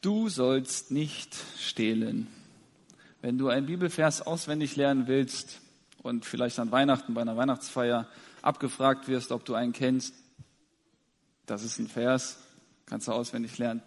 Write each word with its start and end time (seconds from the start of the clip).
Du 0.00 0.28
sollst 0.28 0.90
nicht 0.90 1.36
stehlen. 1.58 2.26
Wenn 3.20 3.36
du 3.36 3.48
einen 3.48 3.66
Bibelvers 3.66 4.22
auswendig 4.22 4.76
lernen 4.76 5.06
willst 5.06 5.60
und 6.02 6.24
vielleicht 6.24 6.58
an 6.58 6.72
Weihnachten 6.72 7.12
bei 7.12 7.20
einer 7.20 7.36
Weihnachtsfeier 7.36 8.08
abgefragt 8.40 9.08
wirst, 9.08 9.30
ob 9.30 9.44
du 9.44 9.54
einen 9.54 9.74
kennst, 9.74 10.14
das 11.44 11.62
ist 11.62 11.78
ein 11.78 11.88
Vers, 11.88 12.38
kannst 12.86 13.08
du 13.08 13.12
auswendig 13.12 13.58
lernen. 13.58 13.82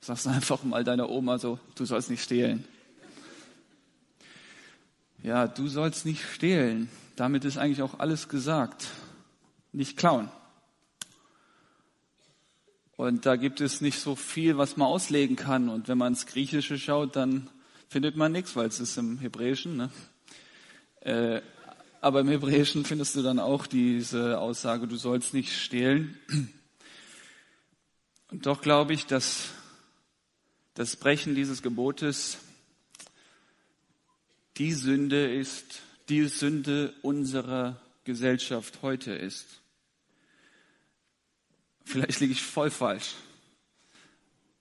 Sagst 0.00 0.28
einfach 0.28 0.62
mal 0.62 0.84
deiner 0.84 1.08
Oma 1.08 1.38
so, 1.38 1.58
du 1.74 1.84
sollst 1.84 2.08
nicht 2.08 2.22
stehlen. 2.22 2.64
Ja, 5.24 5.48
du 5.48 5.66
sollst 5.66 6.06
nicht 6.06 6.22
stehlen. 6.22 6.88
Damit 7.16 7.44
ist 7.44 7.58
eigentlich 7.58 7.82
auch 7.82 7.98
alles 7.98 8.28
gesagt. 8.28 8.86
Nicht 9.72 9.96
klauen. 9.96 10.30
Und 12.98 13.26
da 13.26 13.36
gibt 13.36 13.60
es 13.60 13.80
nicht 13.80 14.00
so 14.00 14.16
viel, 14.16 14.58
was 14.58 14.76
man 14.76 14.88
auslegen 14.88 15.36
kann. 15.36 15.68
Und 15.68 15.86
wenn 15.86 15.98
man 15.98 16.14
ins 16.14 16.26
Griechische 16.26 16.80
schaut, 16.80 17.14
dann 17.14 17.48
findet 17.88 18.16
man 18.16 18.32
nichts, 18.32 18.56
weil 18.56 18.66
es 18.66 18.80
ist 18.80 18.98
im 18.98 19.18
Hebräischen. 19.18 19.76
Ne? 19.76 19.90
Äh, 21.02 21.40
aber 22.00 22.18
im 22.18 22.28
Hebräischen 22.28 22.84
findest 22.84 23.14
du 23.14 23.22
dann 23.22 23.38
auch 23.38 23.68
diese 23.68 24.40
Aussage, 24.40 24.88
du 24.88 24.96
sollst 24.96 25.32
nicht 25.32 25.56
stehlen. 25.56 26.18
Und 28.32 28.46
doch 28.46 28.62
glaube 28.62 28.94
ich, 28.94 29.06
dass 29.06 29.50
das 30.74 30.96
Brechen 30.96 31.36
dieses 31.36 31.62
Gebotes 31.62 32.38
die 34.56 34.72
Sünde 34.72 35.32
ist, 35.32 35.82
die 36.08 36.26
Sünde 36.26 36.92
unserer 37.02 37.80
Gesellschaft 38.02 38.82
heute 38.82 39.12
ist. 39.12 39.46
Vielleicht 41.88 42.20
liege 42.20 42.34
ich 42.34 42.42
voll 42.42 42.70
falsch. 42.70 43.14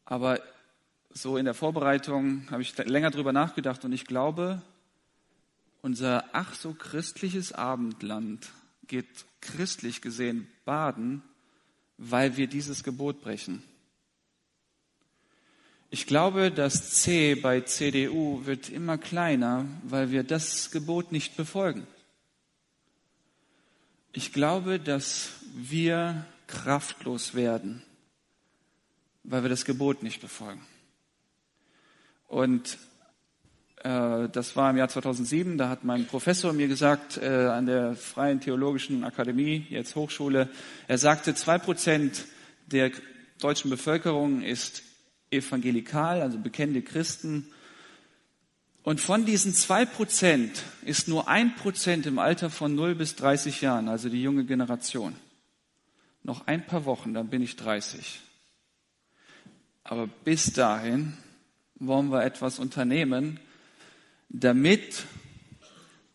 Aber 0.05 0.39
so 1.09 1.35
in 1.35 1.43
der 1.43 1.53
Vorbereitung 1.53 2.49
habe 2.49 2.61
ich 2.61 2.77
länger 2.77 3.11
drüber 3.11 3.33
nachgedacht 3.33 3.83
und 3.83 3.91
ich 3.91 4.05
glaube, 4.05 4.61
unser 5.81 6.23
ach 6.31 6.53
so 6.53 6.73
christliches 6.73 7.51
Abendland 7.51 8.47
geht 8.87 9.25
christlich 9.41 10.01
gesehen 10.01 10.47
baden, 10.63 11.21
weil 11.97 12.37
wir 12.37 12.47
dieses 12.47 12.85
Gebot 12.85 13.21
brechen. 13.21 13.61
Ich 15.89 16.07
glaube, 16.07 16.49
das 16.49 16.93
C 16.93 17.35
bei 17.35 17.59
CDU 17.59 18.45
wird 18.45 18.69
immer 18.69 18.97
kleiner, 18.97 19.65
weil 19.83 20.11
wir 20.11 20.23
das 20.23 20.71
Gebot 20.71 21.11
nicht 21.11 21.35
befolgen. 21.35 21.87
Ich 24.13 24.31
glaube, 24.31 24.79
dass 24.79 25.31
wir 25.53 26.25
kraftlos 26.47 27.35
werden, 27.35 27.83
weil 29.23 29.43
wir 29.43 29.49
das 29.49 29.65
Gebot 29.65 30.03
nicht 30.03 30.21
befolgen. 30.21 30.65
Und 32.27 32.77
äh, 33.83 34.29
das 34.29 34.55
war 34.55 34.69
im 34.69 34.77
Jahr 34.77 34.89
2007, 34.89 35.57
da 35.57 35.69
hat 35.69 35.83
mein 35.83 36.07
Professor 36.07 36.53
mir 36.53 36.67
gesagt, 36.67 37.17
äh, 37.17 37.47
an 37.47 37.65
der 37.65 37.95
Freien 37.95 38.41
Theologischen 38.41 39.03
Akademie, 39.03 39.65
jetzt 39.69 39.95
Hochschule, 39.95 40.49
er 40.87 40.97
sagte, 40.97 41.35
zwei 41.35 41.57
Prozent 41.57 42.25
der 42.65 42.91
deutschen 43.39 43.69
Bevölkerung 43.69 44.41
ist 44.41 44.83
evangelikal, 45.29 46.21
also 46.21 46.39
bekennende 46.39 46.81
Christen. 46.81 47.47
Und 48.83 49.01
von 49.01 49.25
diesen 49.25 49.53
zwei 49.53 49.85
Prozent 49.85 50.63
ist 50.83 51.07
nur 51.07 51.27
ein 51.27 51.55
Prozent 51.55 52.05
im 52.05 52.19
Alter 52.19 52.49
von 52.49 52.73
0 52.73 52.95
bis 52.95 53.15
30 53.15 53.61
Jahren, 53.61 53.89
also 53.89 54.09
die 54.09 54.21
junge 54.21 54.45
Generation. 54.45 55.15
Noch 56.27 56.45
ein 56.45 56.65
paar 56.65 56.83
Wochen, 56.83 57.13
dann 57.13 57.29
bin 57.29 57.41
ich 57.41 57.55
30. 57.55 58.19
Aber 59.85 60.07
bis 60.25 60.51
dahin 60.51 61.17
wollen 61.75 62.11
wir 62.11 62.25
etwas 62.25 62.59
unternehmen, 62.59 63.39
damit 64.27 65.05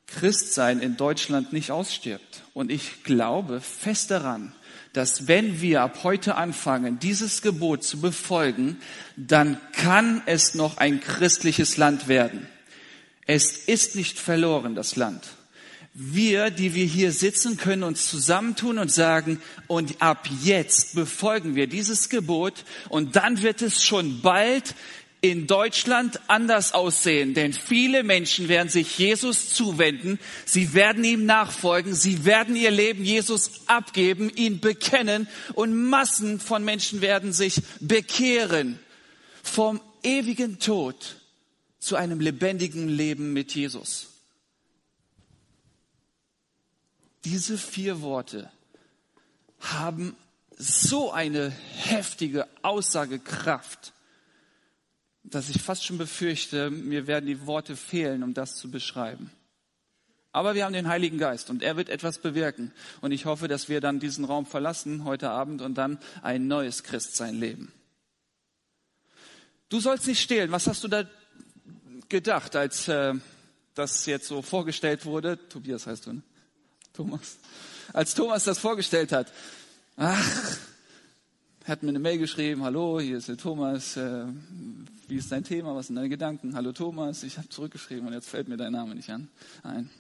Christsein 0.07 0.81
in 0.81 0.99
Deutschland 0.99 1.55
nicht 1.55 1.71
ausstirbt. 1.71 2.43
Und 2.53 2.71
ich 2.71 3.05
glaube 3.05 3.63
fest 3.63 4.11
daran, 4.11 4.55
dass 4.93 5.29
wenn 5.29 5.63
wir 5.63 5.81
ab 5.81 6.01
heute 6.03 6.35
anfangen, 6.35 6.99
dieses 6.99 7.41
Gebot 7.41 7.83
zu 7.83 8.03
befolgen, 8.03 8.77
dann 9.17 9.59
kann 9.73 10.21
es 10.27 10.55
noch 10.55 10.77
ein 10.77 11.01
christliches 11.01 11.79
Land 11.79 12.07
werden. 12.07 12.47
Es 13.27 13.57
ist 13.57 13.97
nicht 13.97 14.19
verloren, 14.19 14.75
das 14.75 14.95
Land. 14.95 15.27
Wir, 15.95 16.51
die 16.51 16.75
wir 16.75 16.87
hier 16.87 17.13
sitzen, 17.13 17.59
können 17.59 17.83
uns 17.83 18.09
zusammentun 18.09 18.79
und 18.79 18.91
sagen, 18.91 19.43
und 19.67 20.01
ab 20.01 20.27
jetzt 20.43 20.95
befolgen 20.95 21.55
wir 21.55 21.67
dieses 21.67 22.09
Gebot 22.09 22.65
und 22.89 23.17
dann 23.17 23.43
wird 23.43 23.61
es 23.61 23.85
schon 23.85 24.23
bald 24.23 24.75
in 25.21 25.47
Deutschland 25.47 26.19
anders 26.29 26.73
aussehen, 26.73 27.35
denn 27.35 27.53
viele 27.53 28.03
Menschen 28.03 28.49
werden 28.49 28.71
sich 28.71 28.99
Jesus 28.99 29.51
zuwenden, 29.51 30.19
sie 30.47 30.75
werden 30.75 31.05
ihm 31.05 31.27
nachfolgen, 31.27 31.95
sie 31.95 32.25
werden 32.25 32.57
ihr 32.57 32.73
Leben 32.73 33.05
Jesus 33.05 33.53
abgeben, 33.67 34.31
ihn 34.35 34.61
bekennen 34.61 35.29
und 35.53 35.91
Massen 35.91 36.41
von 36.41 36.65
Menschen 36.65 37.03
werden 37.03 37.33
sich 37.33 37.63
bekehren 37.81 38.81
vom 39.43 39.81
ewigen 40.03 40.59
Tod 40.59 41.17
zu 41.79 41.97
einem 41.97 42.19
lebendigen 42.19 42.89
Leben 42.89 43.33
mit 43.33 43.55
Jesus. 43.55 44.12
Diese 47.25 47.57
vier 47.57 48.03
Worte 48.03 48.51
haben 49.61 50.17
so 50.57 51.13
eine 51.13 51.51
heftige 51.51 52.49
Aussagekraft 52.63 53.93
dass 55.25 55.49
ich 55.49 55.63
fast 55.63 55.85
schon 55.85 55.99
befürchte, 55.99 56.71
mir 56.71 57.07
werden 57.07 57.27
die 57.27 57.47
Worte 57.47 57.77
fehlen, 57.77 58.23
um 58.23 58.35
das 58.35 58.57
zu 58.57 58.71
beschreiben. 58.71 59.31
Aber 60.33 60.55
wir 60.55 60.65
haben 60.65 60.73
den 60.73 60.89
Heiligen 60.89 61.19
Geist 61.19 61.51
und 61.51 61.63
er 61.63 61.77
wird 61.77 61.91
etwas 61.91 62.19
bewirken. 62.19 62.73
Und 63.03 63.13
ich 63.13 63.27
hoffe, 63.27 63.49
dass 63.49 63.69
wir 63.69 63.81
dann 63.81 64.01
diesen 64.01 64.25
Raum 64.25 64.47
verlassen 64.47 65.05
heute 65.05 65.31
Abend 65.31 65.61
und 65.61 65.75
dann 65.75 65.99
ein 66.23 66.47
neues 66.47 66.83
Christsein 66.83 67.39
leben. 67.39 67.71
Du 69.69 69.79
sollst 69.79 70.07
nicht 70.07 70.21
stehlen. 70.21 70.51
Was 70.51 70.67
hast 70.67 70.83
du 70.85 70.89
da 70.89 71.05
gedacht, 72.09 72.57
als 72.57 72.89
äh, 72.89 73.15
das 73.75 74.07
jetzt 74.07 74.27
so 74.27 74.43
vorgestellt 74.43 75.05
wurde? 75.05 75.39
Tobias 75.49 75.87
heißt 75.87 76.07
du, 76.07 76.15
ne? 76.15 76.23
Thomas. 76.93 77.39
Als 77.93 78.15
Thomas 78.15 78.45
das 78.45 78.59
vorgestellt 78.59 79.13
hat. 79.13 79.33
Ach, 79.97 80.59
hat 81.65 81.83
mir 81.83 81.91
eine 81.91 81.99
Mail 81.99 82.19
geschrieben, 82.19 82.63
hallo, 82.65 83.01
hier 83.01 83.19
ist 83.19 83.29
der 83.29 83.37
Thomas, 83.37 83.97
äh, 83.97 84.25
wie 85.09 85.17
ist 85.17 85.31
dein 85.31 85.45
Thema, 85.45 85.75
was 85.75 85.87
sind 85.87 85.97
deine 85.97 86.09
Gedanken? 86.09 86.55
Hallo 86.55 86.73
Thomas, 86.73 87.23
ich 87.23 87.39
habe 87.39 87.49
zurückgeschrieben 87.49 88.07
und 88.07 88.13
jetzt 88.13 88.29
fällt 88.29 88.49
mir 88.49 88.57
dein 88.57 88.73
Name 88.73 88.95
nicht 88.95 89.11
an. 89.11 89.29
Nein. 89.63 89.91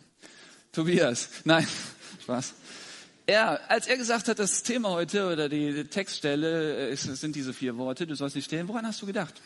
Tobias, 0.72 1.28
nein, 1.44 1.66
Spaß. 2.22 2.54
Ja, 3.28 3.54
als 3.68 3.86
er 3.86 3.96
gesagt 3.96 4.28
hat, 4.28 4.38
das 4.38 4.62
Thema 4.62 4.90
heute 4.90 5.32
oder 5.32 5.48
die 5.48 5.84
Textstelle 5.84 6.88
ist, 6.88 7.04
sind 7.04 7.36
diese 7.36 7.54
vier 7.54 7.76
Worte, 7.76 8.06
du 8.06 8.16
sollst 8.16 8.36
nicht 8.36 8.46
stehlen, 8.46 8.68
woran 8.68 8.86
hast 8.86 9.00
du 9.00 9.06
gedacht? 9.06 9.40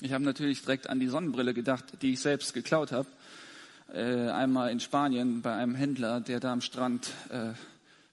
Ich 0.00 0.12
habe 0.12 0.24
natürlich 0.24 0.60
direkt 0.62 0.90
an 0.90 1.00
die 1.00 1.08
Sonnenbrille 1.08 1.54
gedacht, 1.54 1.84
die 2.02 2.12
ich 2.12 2.20
selbst 2.20 2.52
geklaut 2.52 2.92
habe. 2.92 3.08
Äh, 3.92 4.30
einmal 4.30 4.70
in 4.70 4.80
Spanien 4.80 5.42
bei 5.42 5.54
einem 5.54 5.74
Händler, 5.74 6.20
der 6.20 6.40
da 6.40 6.52
am 6.52 6.60
Strand 6.60 7.12
äh, 7.30 7.52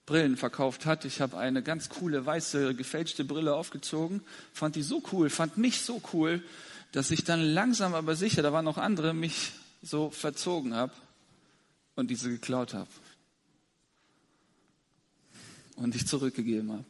Brillen 0.05 0.37
verkauft 0.37 0.85
hat. 0.85 1.05
Ich 1.05 1.21
habe 1.21 1.37
eine 1.37 1.63
ganz 1.63 1.89
coole 1.89 2.25
weiße 2.25 2.75
gefälschte 2.75 3.23
Brille 3.23 3.55
aufgezogen, 3.55 4.21
fand 4.51 4.75
die 4.75 4.83
so 4.83 5.01
cool, 5.11 5.29
fand 5.29 5.57
mich 5.57 5.81
so 5.81 6.01
cool, 6.13 6.43
dass 6.91 7.09
ich 7.09 7.23
dann 7.23 7.41
langsam 7.41 7.95
aber 7.95 8.15
sicher, 8.15 8.41
da 8.41 8.53
waren 8.53 8.65
noch 8.65 8.77
andere, 8.77 9.13
mich 9.13 9.53
so 9.81 10.09
verzogen 10.09 10.75
habe 10.75 10.93
und 11.95 12.11
diese 12.11 12.29
geklaut 12.29 12.73
habe 12.73 12.89
und 15.75 15.95
ich 15.95 16.05
zurückgegeben 16.05 16.71
habe. 16.71 16.85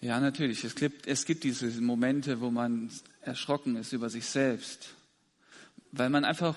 Ja, 0.00 0.20
natürlich. 0.20 0.62
Es 0.62 0.76
gibt, 0.76 1.08
es 1.08 1.24
gibt 1.24 1.42
diese 1.42 1.66
Momente, 1.80 2.40
wo 2.40 2.50
man 2.50 2.90
erschrocken 3.22 3.76
ist 3.76 3.92
über 3.92 4.10
sich 4.10 4.26
selbst, 4.26 4.90
weil 5.90 6.08
man 6.08 6.24
einfach 6.24 6.54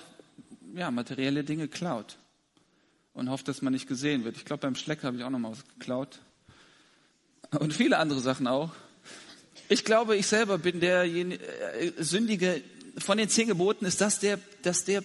ja, 0.74 0.90
materielle 0.90 1.44
Dinge 1.44 1.68
klaut 1.68 2.16
und 3.14 3.30
hofft, 3.30 3.48
dass 3.48 3.62
man 3.62 3.72
nicht 3.72 3.86
gesehen 3.86 4.24
wird. 4.24 4.36
Ich 4.36 4.44
glaube, 4.44 4.62
beim 4.62 4.74
Schleck 4.74 5.02
habe 5.04 5.16
ich 5.16 5.24
auch 5.24 5.30
noch 5.30 5.38
mal 5.38 5.52
was 5.52 5.66
geklaut. 5.78 6.20
Und 7.58 7.74
viele 7.74 7.98
andere 7.98 8.20
Sachen 8.20 8.46
auch. 8.46 8.72
Ich 9.68 9.84
glaube, 9.84 10.16
ich 10.16 10.26
selber 10.26 10.58
bin 10.58 10.80
der 10.80 11.04
äh, 11.04 11.92
Sündige. 11.98 12.62
Von 12.98 13.18
den 13.18 13.28
zehn 13.28 13.48
Geboten 13.48 13.84
ist 13.84 14.00
das 14.00 14.18
der, 14.18 14.38
das 14.62 14.84
der 14.84 15.02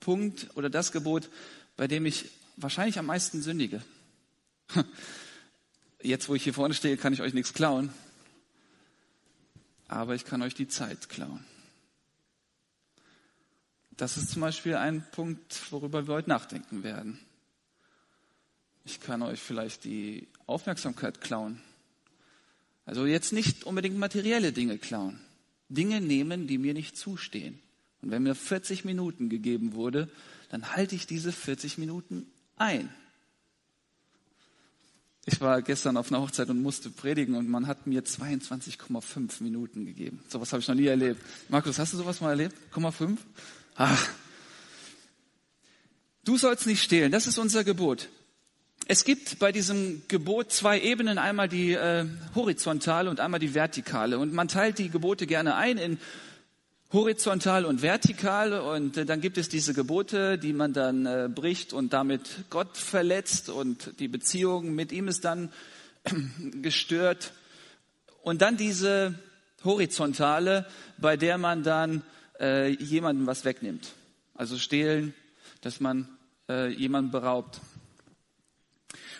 Punkt 0.00 0.48
oder 0.54 0.70
das 0.70 0.92
Gebot, 0.92 1.28
bei 1.76 1.88
dem 1.88 2.06
ich 2.06 2.26
wahrscheinlich 2.56 2.98
am 2.98 3.06
meisten 3.06 3.42
sündige. 3.42 3.82
Jetzt, 6.02 6.28
wo 6.28 6.34
ich 6.34 6.44
hier 6.44 6.54
vorne 6.54 6.74
stehe, 6.74 6.96
kann 6.96 7.12
ich 7.12 7.22
euch 7.22 7.34
nichts 7.34 7.54
klauen. 7.54 7.90
Aber 9.88 10.14
ich 10.14 10.24
kann 10.24 10.42
euch 10.42 10.54
die 10.54 10.68
Zeit 10.68 11.08
klauen. 11.08 11.44
Das 13.96 14.16
ist 14.16 14.30
zum 14.30 14.42
Beispiel 14.42 14.74
ein 14.74 15.04
Punkt, 15.12 15.70
worüber 15.70 16.08
wir 16.08 16.14
heute 16.14 16.28
nachdenken 16.28 16.82
werden. 16.82 17.20
Ich 18.84 19.00
kann 19.00 19.22
euch 19.22 19.40
vielleicht 19.40 19.84
die 19.84 20.26
Aufmerksamkeit 20.46 21.20
klauen. 21.20 21.60
Also 22.86 23.06
jetzt 23.06 23.32
nicht 23.32 23.64
unbedingt 23.64 23.96
materielle 23.96 24.52
Dinge 24.52 24.78
klauen. 24.78 25.20
Dinge 25.68 26.00
nehmen, 26.00 26.46
die 26.46 26.58
mir 26.58 26.74
nicht 26.74 26.96
zustehen. 26.96 27.60
Und 28.02 28.10
wenn 28.10 28.24
mir 28.24 28.34
40 28.34 28.84
Minuten 28.84 29.28
gegeben 29.28 29.74
wurde, 29.74 30.10
dann 30.50 30.72
halte 30.72 30.94
ich 30.94 31.06
diese 31.06 31.32
40 31.32 31.78
Minuten 31.78 32.26
ein. 32.56 32.90
Ich 35.26 35.40
war 35.40 35.62
gestern 35.62 35.96
auf 35.96 36.12
einer 36.12 36.20
Hochzeit 36.20 36.50
und 36.50 36.60
musste 36.60 36.90
predigen 36.90 37.34
und 37.34 37.48
man 37.48 37.66
hat 37.66 37.86
mir 37.86 38.04
22,5 38.04 39.42
Minuten 39.42 39.86
gegeben. 39.86 40.20
Sowas 40.28 40.52
habe 40.52 40.60
ich 40.60 40.68
noch 40.68 40.74
nie 40.74 40.86
erlebt. 40.86 41.22
Markus, 41.48 41.78
hast 41.78 41.94
du 41.94 41.96
sowas 41.96 42.20
mal 42.20 42.30
erlebt? 42.30 42.54
0,5? 42.74 43.16
Ach. 43.76 44.08
Du 46.24 46.36
sollst 46.38 46.66
nicht 46.66 46.82
stehlen. 46.82 47.12
Das 47.12 47.26
ist 47.26 47.38
unser 47.38 47.64
Gebot. 47.64 48.08
Es 48.86 49.04
gibt 49.04 49.38
bei 49.38 49.50
diesem 49.50 50.02
Gebot 50.08 50.52
zwei 50.52 50.80
Ebenen, 50.80 51.18
einmal 51.18 51.48
die 51.48 51.72
äh, 51.72 52.06
horizontale 52.34 53.10
und 53.10 53.18
einmal 53.18 53.40
die 53.40 53.54
vertikale. 53.54 54.18
Und 54.18 54.32
man 54.32 54.48
teilt 54.48 54.78
die 54.78 54.90
Gebote 54.90 55.26
gerne 55.26 55.54
ein 55.56 55.78
in 55.78 55.98
horizontal 56.92 57.64
und 57.64 57.82
vertikal. 57.82 58.52
Und 58.52 58.96
äh, 58.96 59.04
dann 59.04 59.20
gibt 59.20 59.38
es 59.38 59.48
diese 59.48 59.74
Gebote, 59.74 60.38
die 60.38 60.52
man 60.52 60.72
dann 60.72 61.06
äh, 61.06 61.28
bricht 61.34 61.72
und 61.72 61.92
damit 61.92 62.44
Gott 62.50 62.76
verletzt 62.76 63.48
und 63.48 63.98
die 63.98 64.08
Beziehung 64.08 64.74
mit 64.74 64.92
ihm 64.92 65.08
ist 65.08 65.24
dann 65.24 65.50
gestört. 66.62 67.32
Und 68.22 68.42
dann 68.42 68.56
diese 68.56 69.14
horizontale, 69.64 70.66
bei 70.98 71.16
der 71.16 71.38
man 71.38 71.62
dann 71.62 72.02
äh, 72.40 72.70
jemandem 72.70 73.26
was 73.26 73.44
wegnimmt. 73.44 73.92
Also 74.34 74.58
stehlen, 74.58 75.14
dass 75.60 75.80
man 75.80 76.08
äh, 76.48 76.68
jemanden 76.68 77.10
beraubt. 77.10 77.60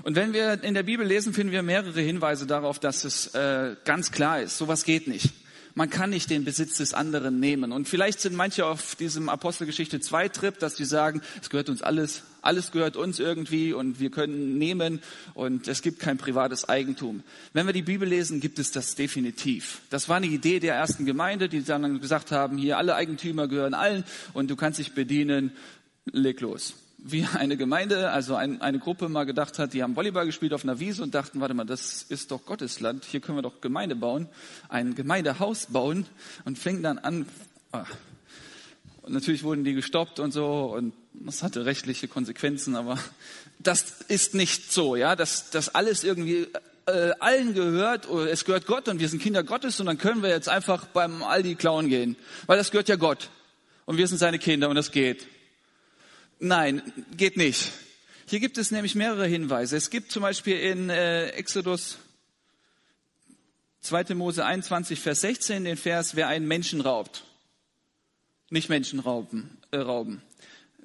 Und 0.02 0.16
wenn 0.16 0.32
wir 0.32 0.62
in 0.64 0.75
der 0.75 0.82
Bibel 0.82 1.06
lesen, 1.06 1.32
finden 1.32 1.52
wir 1.52 1.62
mehrere 1.62 2.00
Hinweise 2.00 2.46
darauf, 2.46 2.78
dass 2.78 3.05
es 3.05 3.34
äh, 3.34 3.76
ganz 3.84 4.11
klar 4.11 4.40
ist, 4.40 4.58
sowas 4.58 4.84
geht 4.84 5.06
nicht. 5.06 5.31
Man 5.75 5.90
kann 5.90 6.11
nicht 6.11 6.31
den 6.31 6.44
Besitz 6.44 6.76
des 6.76 6.94
anderen 6.94 7.40
nehmen. 7.40 7.72
Und 7.72 7.88
vielleicht 7.88 8.20
sind 8.20 8.37
manche 8.37 8.66
auf 8.66 8.94
diesem 8.94 9.28
Apostelgeschichte 9.28 10.00
2 10.00 10.28
Trip, 10.28 10.58
dass 10.58 10.76
sie 10.76 10.84
sagen, 10.84 11.20
es 11.40 11.50
gehört 11.50 11.69
uns 11.69 11.82
alles, 11.82 12.22
alles 12.44 12.73
gehört 12.73 12.96
uns 12.96 13.19
irgendwie 13.19 13.73
und 13.73 14.00
wir 14.00 14.11
können 14.11 14.58
nehmen 14.58 15.00
und 15.35 15.69
es 15.69 15.82
gibt 15.82 16.00
kein 16.00 16.19
privates 16.19 16.69
Eigentum. 16.69 17.23
Wenn 17.52 17.67
wir 17.67 17.73
die 17.73 17.82
Bibel 17.82 18.08
lesen, 18.08 18.41
gibt 18.41 18.58
es 18.58 18.70
das 18.70 18.94
definitiv. 18.94 19.81
Das 19.91 20.08
war 20.08 20.17
eine 20.17 20.26
Idee 20.26 20.61
der 20.61 20.75
ersten 20.75 21.06
Gemeinde, 21.06 21.49
die 21.49 21.64
dann 21.64 22.00
gesagt 22.00 22.31
haben, 22.31 22.58
hier 22.58 22.79
alle 22.79 22.94
Eigentümer 22.94 23.49
gehören 23.49 23.75
allen 23.75 24.05
und 24.32 24.50
du 24.50 24.56
kannst 24.56 24.79
dich 24.79 24.93
bedienen, 24.93 25.52
leg 26.06 26.41
los 26.41 26.75
wie 27.06 27.26
eine 27.35 27.58
Gemeinde, 27.58 28.11
also 28.11 28.35
ein, 28.35 28.62
eine 28.62 28.79
Gruppe 28.79 29.11
mal 29.11 29.25
gedacht 29.25 29.58
hat, 29.58 29.75
die 29.75 29.82
haben 29.82 29.94
Volleyball 29.94 30.25
gespielt 30.25 30.55
auf 30.55 30.64
einer 30.64 30.81
Wiese 30.81 31.02
und 31.02 31.14
dachten, 31.14 31.38
warte 31.38 31.52
mal, 31.52 31.67
das 31.67 32.02
ist 32.02 32.31
doch 32.31 32.46
Gottes 32.46 32.81
Land, 32.81 33.05
hier 33.05 33.20
können 33.20 33.37
wir 33.37 33.43
doch 33.43 33.61
Gemeinde 33.61 33.94
bauen, 33.94 34.26
ein 34.70 34.94
Gemeindehaus 34.94 35.67
bauen 35.67 36.06
und 36.46 36.58
fingen 36.58 36.82
dann 36.82 36.99
an, 36.99 37.26
ah. 37.73 37.85
und 39.02 39.12
natürlich 39.12 39.44
wurden 39.44 39.64
die 39.64 39.75
gestoppt 39.75 40.19
und 40.19 40.32
so 40.32 40.75
und 40.75 40.94
das 41.14 41.43
hatte 41.43 41.64
rechtliche 41.64 42.08
Konsequenzen, 42.08 42.76
aber 42.76 42.99
das 43.58 44.00
ist 44.08 44.34
nicht 44.34 44.72
so, 44.72 44.96
ja, 44.96 45.16
dass 45.16 45.50
das 45.50 45.75
alles 45.75 46.05
irgendwie 46.05 46.49
äh, 46.87 47.12
allen 47.20 47.55
gehört, 47.55 48.08
oder 48.08 48.31
es 48.31 48.44
gehört 48.44 48.66
Gott 48.66 48.88
und 48.88 49.00
wir 49.00 49.08
sind 49.08 49.22
Kinder 49.22 49.43
Gottes 49.43 49.81
und 49.81 49.87
dann 49.87 49.99
können 49.99 50.22
wir 50.22 50.31
jetzt 50.31 50.49
einfach 50.49 50.87
beim 50.87 51.22
Aldi 51.22 51.55
klauen 51.55 51.88
gehen, 51.88 52.16
weil 52.46 52.58
das 52.58 52.70
gehört 52.70 52.88
ja 52.88 52.96
Gott 52.96 53.31
und 53.87 53.96
wir 53.96 54.06
sind 54.06 54.19
seine 54.19 54.38
Kinder 54.38 54.69
und 54.69 54.76
das 54.76 54.90
geht. 54.90 55.26
Nein, 56.40 56.82
geht 57.17 57.37
nicht. 57.37 57.70
Hier 58.26 58.40
gibt 58.40 58.58
es 58.58 58.70
nämlich 58.70 58.94
mehrere 58.94 59.26
Hinweise. 59.26 59.76
Es 59.76 59.90
gibt 59.90 60.10
zum 60.10 60.22
Beispiel 60.22 60.58
in 60.58 60.90
äh, 60.90 61.28
Exodus 61.28 61.99
2. 63.82 64.14
Mose 64.14 64.44
21, 64.44 64.99
Vers 64.99 65.20
16 65.20 65.64
den 65.64 65.76
Vers, 65.76 66.17
wer 66.17 66.28
einen 66.28 66.49
Menschen 66.49 66.81
raubt, 66.81 67.25
nicht 68.50 68.69
Menschen 68.69 68.99
rauben, 68.99 69.58
äh, 69.70 69.78
rauben. 69.78 70.22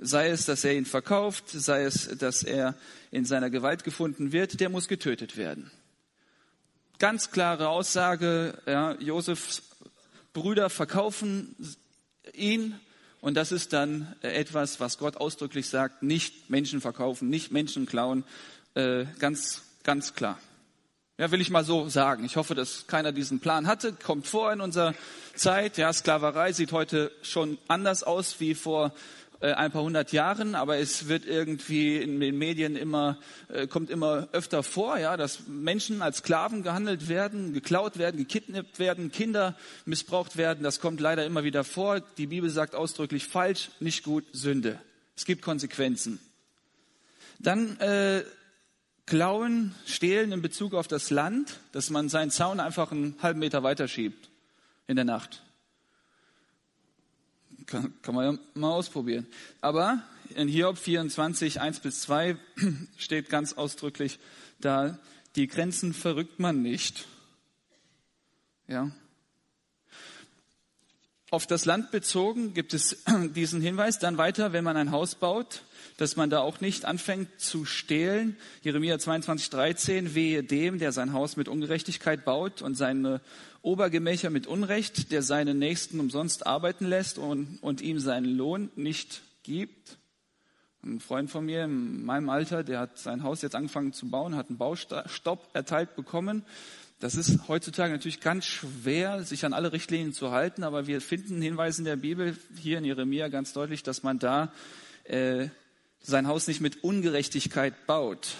Sei 0.01 0.29
es, 0.29 0.45
dass 0.45 0.63
er 0.63 0.75
ihn 0.75 0.85
verkauft, 0.85 1.49
sei 1.49 1.83
es, 1.83 2.07
dass 2.17 2.43
er 2.43 2.75
in 3.11 3.25
seiner 3.25 3.49
Gewalt 3.49 3.83
gefunden 3.83 4.31
wird, 4.31 4.59
der 4.59 4.69
muss 4.69 4.87
getötet 4.87 5.35
werden. 5.35 5.71
Ganz 6.99 7.31
klare 7.31 7.67
Aussage, 7.69 8.57
ja, 8.65 8.93
Josefs 8.99 9.63
Brüder 10.33 10.69
verkaufen 10.69 11.55
ihn 12.33 12.79
und 13.21 13.35
das 13.35 13.51
ist 13.51 13.73
dann 13.73 14.15
etwas, 14.21 14.79
was 14.79 14.97
Gott 14.97 15.17
ausdrücklich 15.17 15.67
sagt, 15.67 16.03
nicht 16.03 16.49
Menschen 16.49 16.79
verkaufen, 16.79 17.29
nicht 17.29 17.51
Menschen 17.51 17.85
klauen, 17.85 18.23
äh, 18.75 19.05
ganz, 19.19 19.63
ganz 19.83 20.13
klar. 20.13 20.39
Ja, 21.17 21.31
will 21.31 21.41
ich 21.41 21.49
mal 21.49 21.65
so 21.65 21.89
sagen. 21.89 22.23
Ich 22.23 22.37
hoffe, 22.37 22.55
dass 22.55 22.87
keiner 22.87 23.11
diesen 23.11 23.41
Plan 23.41 23.67
hatte. 23.67 23.91
Kommt 23.91 24.25
vor 24.25 24.53
in 24.53 24.61
unserer 24.61 24.93
Zeit. 25.35 25.77
Ja, 25.77 25.91
Sklaverei 25.91 26.53
sieht 26.53 26.71
heute 26.71 27.11
schon 27.23 27.57
anders 27.67 28.03
aus 28.03 28.39
wie 28.39 28.55
vor 28.55 28.93
ein 29.41 29.71
paar 29.71 29.83
hundert 29.83 30.12
Jahren, 30.12 30.53
aber 30.53 30.77
es 30.80 31.07
wird 31.07 31.25
irgendwie 31.25 31.97
in 31.97 32.19
den 32.19 32.38
Medien 32.38 32.75
immer, 32.75 33.18
äh, 33.47 33.68
kommt 33.68 33.89
immer 33.89 34.27
öfter 34.33 34.63
vor, 34.63 34.97
ja, 34.97 35.15
dass 35.15 35.47
Menschen 35.47 36.01
als 36.01 36.18
Sklaven 36.18 36.62
gehandelt 36.62 37.07
werden, 37.07 37.53
geklaut 37.53 37.97
werden, 37.97 38.18
gekidnappt 38.18 38.80
werden, 38.80 39.12
Kinder 39.12 39.56
missbraucht 39.86 40.36
werden. 40.36 40.63
Das 40.63 40.81
kommt 40.81 41.00
leider 41.00 41.25
immer 41.25 41.45
wieder 41.45 41.63
vor. 41.63 42.01
Die 42.18 42.27
Bibel 42.27 42.50
sagt 42.50 42.75
ausdrücklich 42.75 43.27
falsch, 43.27 43.69
nicht 43.80 44.03
gut, 44.03 44.25
Sünde. 44.33 44.80
Es 45.15 45.25
gibt 45.25 45.42
Konsequenzen. 45.42 46.19
Dann 47.39 47.77
äh, 47.80 48.24
klauen, 49.06 49.74
stehlen 49.85 50.33
in 50.33 50.42
Bezug 50.42 50.74
auf 50.74 50.89
das 50.89 51.09
Land, 51.09 51.59
dass 51.71 51.89
man 51.89 52.09
seinen 52.09 52.31
Zaun 52.31 52.59
einfach 52.59 52.92
einen 52.92 53.15
halben 53.21 53.39
Meter 53.39 53.63
weiter 53.63 53.88
schiebt 53.88 54.30
in 54.88 54.97
der 54.97 55.06
Nacht. 55.06 55.44
Kann, 57.69 57.94
kann 58.01 58.16
man 58.16 58.33
ja 58.33 58.39
mal 58.56 58.71
ausprobieren. 58.71 59.27
Aber 59.62 60.01
in 60.36 60.48
Hiob 60.48 60.77
24, 60.77 61.62
1 61.62 61.81
bis 61.81 62.01
2 62.01 62.36
steht 62.98 63.30
ganz 63.30 63.54
ausdrücklich 63.54 64.18
da, 64.60 64.98
die 65.36 65.45
Grenzen 65.45 65.94
verrückt 65.94 66.39
man 66.39 66.63
nicht. 66.63 67.07
Ja. 68.68 68.92
Auf 71.30 71.45
das 71.45 71.66
Land 71.66 71.92
bezogen 71.92 72.56
gibt 72.56 72.74
es 72.74 73.04
diesen 73.36 73.62
Hinweis 73.62 74.00
dann 74.00 74.18
weiter, 74.18 74.51
wenn 74.51 74.63
man 74.63 74.75
ein 74.75 74.89
Haus 74.89 75.13
baut, 75.13 75.62
dass 75.98 76.16
man 76.16 76.31
da 76.31 76.39
auch 76.39 76.62
nicht 76.62 76.86
anfängt 76.86 77.39
zu 77.39 77.66
stehlen. 77.66 78.36
Jeremia 78.63 78.98
22, 78.98 79.51
13, 79.51 80.16
wehe 80.16 80.44
dem, 80.44 80.80
der 80.80 80.92
sein 80.92 81.13
Haus 81.13 81.38
mit 81.38 81.48
Ungerechtigkeit 81.48 82.25
baut 82.25 82.63
und 82.63 82.74
seine 82.74 83.21
Obergemächer 83.61 84.29
mit 84.29 84.47
Unrecht, 84.47 85.11
der 85.11 85.21
seinen 85.21 85.59
Nächsten 85.59 85.99
umsonst 85.99 86.47
arbeiten 86.47 86.85
lässt 86.85 87.18
und, 87.18 87.57
und 87.61 87.81
ihm 87.81 87.99
seinen 87.99 88.25
Lohn 88.25 88.71
nicht 88.75 89.21
gibt. 89.44 89.97
Ein 90.81 91.01
Freund 91.01 91.30
von 91.30 91.45
mir 91.45 91.66
in 91.66 92.06
meinem 92.06 92.30
Alter, 92.30 92.63
der 92.63 92.80
hat 92.80 92.97
sein 92.97 93.23
Haus 93.23 93.42
jetzt 93.42 93.56
angefangen 93.56 93.92
zu 93.92 94.09
bauen, 94.09 94.35
hat 94.35 94.47
einen 94.47 94.57
Baustopp 94.57 95.49
erteilt 95.54 95.95
bekommen. 95.95 96.45
Das 97.01 97.16
ist 97.16 97.47
heutzutage 97.47 97.92
natürlich 97.92 98.21
ganz 98.21 98.45
schwer, 98.45 99.23
sich 99.23 99.45
an 99.45 99.54
alle 99.54 99.71
Richtlinien 99.73 100.13
zu 100.13 100.31
halten, 100.31 100.63
aber 100.63 100.87
wir 100.87 101.01
finden 101.01 101.42
Hinweise 101.42 101.81
in 101.81 101.85
der 101.85 101.95
Bibel, 101.95 102.37
hier 102.57 102.78
in 102.78 102.85
Jeremia 102.85 103.28
ganz 103.28 103.54
deutlich, 103.54 103.83
dass 103.83 104.04
man 104.04 104.19
da 104.19 104.54
äh, 105.04 105.47
sein 106.01 106.28
Haus 106.28 106.47
nicht 106.47 106.61
mit 106.61 106.83
Ungerechtigkeit 106.83 107.85
baut. 107.87 108.35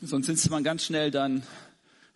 Sonst 0.00 0.28
ist 0.28 0.48
man 0.50 0.64
ganz 0.64 0.84
schnell 0.84 1.10
dann 1.10 1.42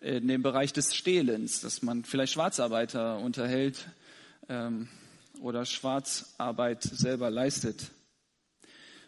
in 0.03 0.27
dem 0.27 0.43
Bereich 0.43 0.73
des 0.73 0.93
Stehlens, 0.93 1.61
dass 1.61 1.81
man 1.81 2.03
vielleicht 2.03 2.33
Schwarzarbeiter 2.33 3.19
unterhält 3.19 3.87
ähm, 4.49 4.89
oder 5.41 5.65
Schwarzarbeit 5.65 6.83
selber 6.83 7.29
leistet. 7.29 7.91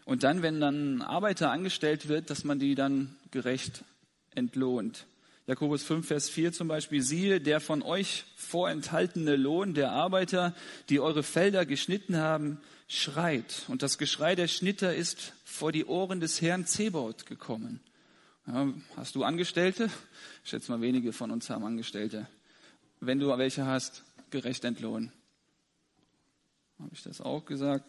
Und 0.06 0.22
dann, 0.22 0.42
wenn 0.42 0.60
dann 0.60 0.98
ein 0.98 1.02
Arbeiter 1.02 1.50
angestellt 1.50 2.08
wird, 2.08 2.30
dass 2.30 2.44
man 2.44 2.58
die 2.58 2.74
dann 2.74 3.14
gerecht 3.30 3.84
entlohnt. 4.34 5.06
Jakobus 5.46 5.82
5, 5.82 6.06
Vers 6.06 6.28
4 6.28 6.52
zum 6.52 6.66
Beispiel, 6.66 7.02
siehe, 7.02 7.40
der 7.40 7.60
von 7.60 7.82
euch 7.82 8.24
vorenthaltene 8.36 9.36
Lohn 9.36 9.74
der 9.74 9.92
Arbeiter, 9.92 10.54
die 10.88 10.98
eure 10.98 11.22
Felder 11.22 11.66
geschnitten 11.66 12.16
haben, 12.16 12.58
schreit. 12.88 13.64
Und 13.68 13.82
das 13.82 13.98
Geschrei 13.98 14.34
der 14.34 14.48
Schnitter 14.48 14.94
ist 14.94 15.34
vor 15.44 15.72
die 15.72 15.84
Ohren 15.84 16.20
des 16.20 16.40
Herrn 16.40 16.66
Zebaut 16.66 17.26
gekommen. 17.26 17.80
Hast 18.94 19.16
du 19.16 19.24
Angestellte? 19.24 19.90
Ich 20.44 20.50
schätze 20.50 20.70
mal, 20.70 20.80
wenige 20.80 21.12
von 21.12 21.32
uns 21.32 21.50
haben 21.50 21.64
Angestellte. 21.64 22.28
Wenn 23.00 23.18
du 23.18 23.36
welche 23.36 23.66
hast, 23.66 24.04
gerecht 24.30 24.64
entlohnen. 24.64 25.10
Habe 26.78 26.90
ich 26.92 27.02
das 27.02 27.20
auch 27.20 27.44
gesagt? 27.44 27.84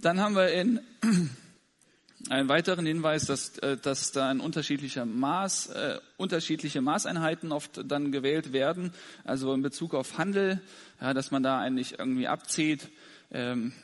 Dann 0.00 0.20
haben 0.20 0.36
wir 0.36 0.50
in 0.52 0.80
einen 2.30 2.48
weiteren 2.48 2.86
Hinweis, 2.86 3.26
dass, 3.26 3.58
äh, 3.58 3.76
dass 3.76 4.12
da 4.12 4.30
ein 4.30 4.40
unterschiedlicher 4.40 5.04
Maß, 5.04 5.66
äh, 5.66 6.00
unterschiedliche 6.16 6.80
Maßeinheiten 6.80 7.52
oft 7.52 7.82
dann 7.84 8.10
gewählt 8.10 8.54
werden. 8.54 8.94
Also 9.22 9.52
in 9.52 9.60
Bezug 9.60 9.92
auf 9.92 10.16
Handel, 10.16 10.62
ja, 10.98 11.12
dass 11.12 11.30
man 11.30 11.42
da 11.42 11.60
eigentlich 11.60 11.98
irgendwie 11.98 12.26
abzieht. 12.26 12.88
Ähm, 13.30 13.74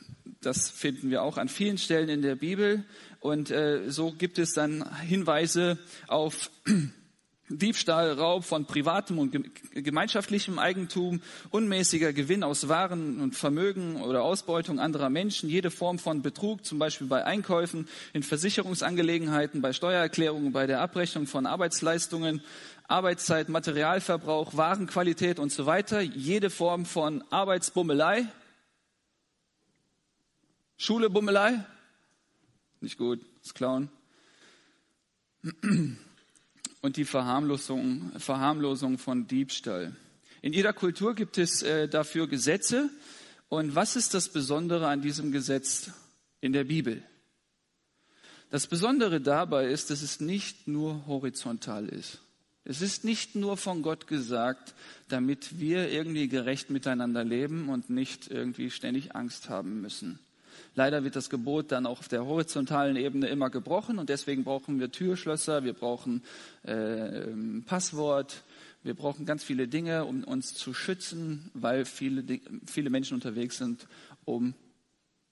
das 0.41 0.69
finden 0.69 1.11
wir 1.11 1.21
auch 1.21 1.37
an 1.37 1.49
vielen 1.49 1.77
Stellen 1.77 2.09
in 2.09 2.21
der 2.21 2.35
Bibel. 2.35 2.85
Und 3.19 3.51
äh, 3.51 3.89
so 3.89 4.11
gibt 4.11 4.39
es 4.39 4.53
dann 4.53 4.85
Hinweise 5.01 5.77
auf 6.07 6.51
Diebstahl, 7.49 8.13
Raub 8.13 8.45
von 8.45 8.65
privatem 8.65 9.17
und 9.17 9.35
gemeinschaftlichem 9.73 10.59
Eigentum, 10.59 11.21
unmäßiger 11.49 12.13
Gewinn 12.13 12.43
aus 12.43 12.69
Waren 12.69 13.19
und 13.19 13.35
Vermögen 13.35 14.01
oder 14.01 14.21
Ausbeutung 14.21 14.79
anderer 14.79 15.09
Menschen, 15.09 15.49
jede 15.49 15.71
Form 15.71 15.97
von 15.97 16.21
Betrug, 16.21 16.63
zum 16.63 16.77
Beispiel 16.77 17.07
bei 17.07 17.25
Einkäufen, 17.25 17.87
in 18.13 18.21
Versicherungsangelegenheiten, 18.21 19.61
bei 19.61 19.73
Steuererklärungen, 19.73 20.51
bei 20.51 20.67
der 20.67 20.79
Abrechnung 20.79 21.25
von 21.25 21.47
Arbeitsleistungen, 21.47 22.41
Arbeitszeit, 22.87 23.49
Materialverbrauch, 23.49 24.55
Warenqualität 24.55 25.39
und 25.39 25.51
so 25.51 25.65
weiter, 25.65 26.01
jede 26.01 26.51
Form 26.51 26.85
von 26.85 27.23
Arbeitsbummelei, 27.31 28.27
Schulebummelei, 30.77 31.65
nicht 32.81 32.97
gut, 32.97 33.19
das 33.43 33.53
Klauen 33.53 33.89
und 36.81 36.97
die 36.97 37.05
Verharmlosung, 37.05 38.11
Verharmlosung 38.17 38.97
von 38.97 39.27
Diebstahl. 39.27 39.95
In 40.41 40.53
jeder 40.53 40.73
Kultur 40.73 41.15
gibt 41.15 41.37
es 41.37 41.61
äh, 41.61 41.87
dafür 41.87 42.27
Gesetze. 42.27 42.89
Und 43.49 43.75
was 43.75 43.95
ist 43.95 44.13
das 44.13 44.29
Besondere 44.29 44.87
an 44.87 45.01
diesem 45.01 45.31
Gesetz 45.31 45.91
in 46.39 46.53
der 46.53 46.63
Bibel? 46.63 47.03
Das 48.49 48.67
Besondere 48.67 49.21
dabei 49.21 49.67
ist, 49.67 49.89
dass 49.89 50.01
es 50.01 50.19
nicht 50.19 50.67
nur 50.67 51.05
horizontal 51.07 51.89
ist. 51.89 52.19
Es 52.63 52.81
ist 52.81 53.03
nicht 53.03 53.35
nur 53.35 53.57
von 53.57 53.81
Gott 53.81 54.07
gesagt, 54.07 54.75
damit 55.07 55.59
wir 55.59 55.89
irgendwie 55.89 56.27
gerecht 56.27 56.69
miteinander 56.69 57.23
leben 57.23 57.69
und 57.69 57.89
nicht 57.89 58.29
irgendwie 58.29 58.69
ständig 58.69 59.15
Angst 59.15 59.49
haben 59.49 59.81
müssen. 59.81 60.19
Leider 60.75 61.03
wird 61.03 61.15
das 61.15 61.29
Gebot 61.29 61.71
dann 61.71 61.85
auch 61.85 61.99
auf 61.99 62.07
der 62.07 62.25
horizontalen 62.25 62.95
Ebene 62.95 63.27
immer 63.27 63.49
gebrochen 63.49 63.99
und 63.99 64.09
deswegen 64.09 64.43
brauchen 64.43 64.79
wir 64.79 64.91
Türschlösser, 64.91 65.63
wir 65.63 65.73
brauchen 65.73 66.23
äh, 66.63 67.27
Passwort, 67.65 68.43
wir 68.83 68.93
brauchen 68.93 69.25
ganz 69.25 69.43
viele 69.43 69.67
Dinge, 69.67 70.05
um 70.05 70.23
uns 70.23 70.53
zu 70.53 70.73
schützen, 70.73 71.51
weil 71.53 71.85
viele, 71.85 72.23
viele 72.65 72.89
Menschen 72.89 73.15
unterwegs 73.15 73.57
sind, 73.57 73.87
um 74.25 74.53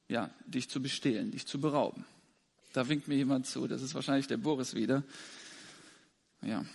ja, 0.09 0.29
dich 0.45 0.69
zu 0.69 0.81
bestehlen, 0.81 1.31
dich 1.31 1.45
zu 1.45 1.59
berauben. 1.59 2.05
Da 2.73 2.89
winkt 2.89 3.07
mir 3.07 3.15
jemand 3.15 3.47
zu, 3.47 3.67
das 3.67 3.81
ist 3.81 3.95
wahrscheinlich 3.95 4.27
der 4.27 4.37
Boris 4.37 4.75
wieder. 4.75 5.03
Ja, 6.41 6.65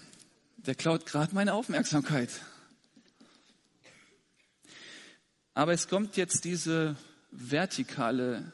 der 0.56 0.74
klaut 0.74 1.06
gerade 1.06 1.34
meine 1.34 1.54
Aufmerksamkeit. 1.54 2.30
Aber 5.54 5.72
es 5.72 5.88
kommt 5.88 6.16
jetzt 6.16 6.44
diese 6.44 6.96
vertikale 7.32 8.52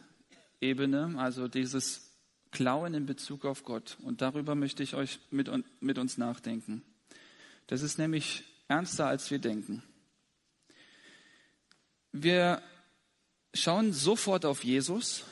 Ebene, 0.60 1.14
also 1.18 1.48
dieses 1.48 2.12
Klauen 2.50 2.94
in 2.94 3.06
Bezug 3.06 3.44
auf 3.44 3.64
Gott. 3.64 3.98
Und 4.02 4.22
darüber 4.22 4.54
möchte 4.54 4.82
ich 4.82 4.94
euch 4.94 5.20
mit, 5.30 5.50
mit 5.80 5.98
uns 5.98 6.16
nachdenken. 6.16 6.82
Das 7.66 7.82
ist 7.82 7.98
nämlich 7.98 8.44
ernster, 8.68 9.06
als 9.06 9.30
wir 9.30 9.38
denken. 9.38 9.82
Wir 12.12 12.62
schauen 13.52 13.92
sofort 13.92 14.44
auf 14.44 14.64
Jesus 14.64 15.24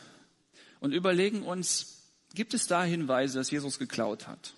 und 0.80 0.92
überlegen 0.92 1.42
uns, 1.42 2.12
gibt 2.34 2.52
es 2.52 2.66
da 2.66 2.84
Hinweise, 2.84 3.38
dass 3.38 3.50
Jesus 3.50 3.78
geklaut 3.78 4.26
hat? 4.26 4.54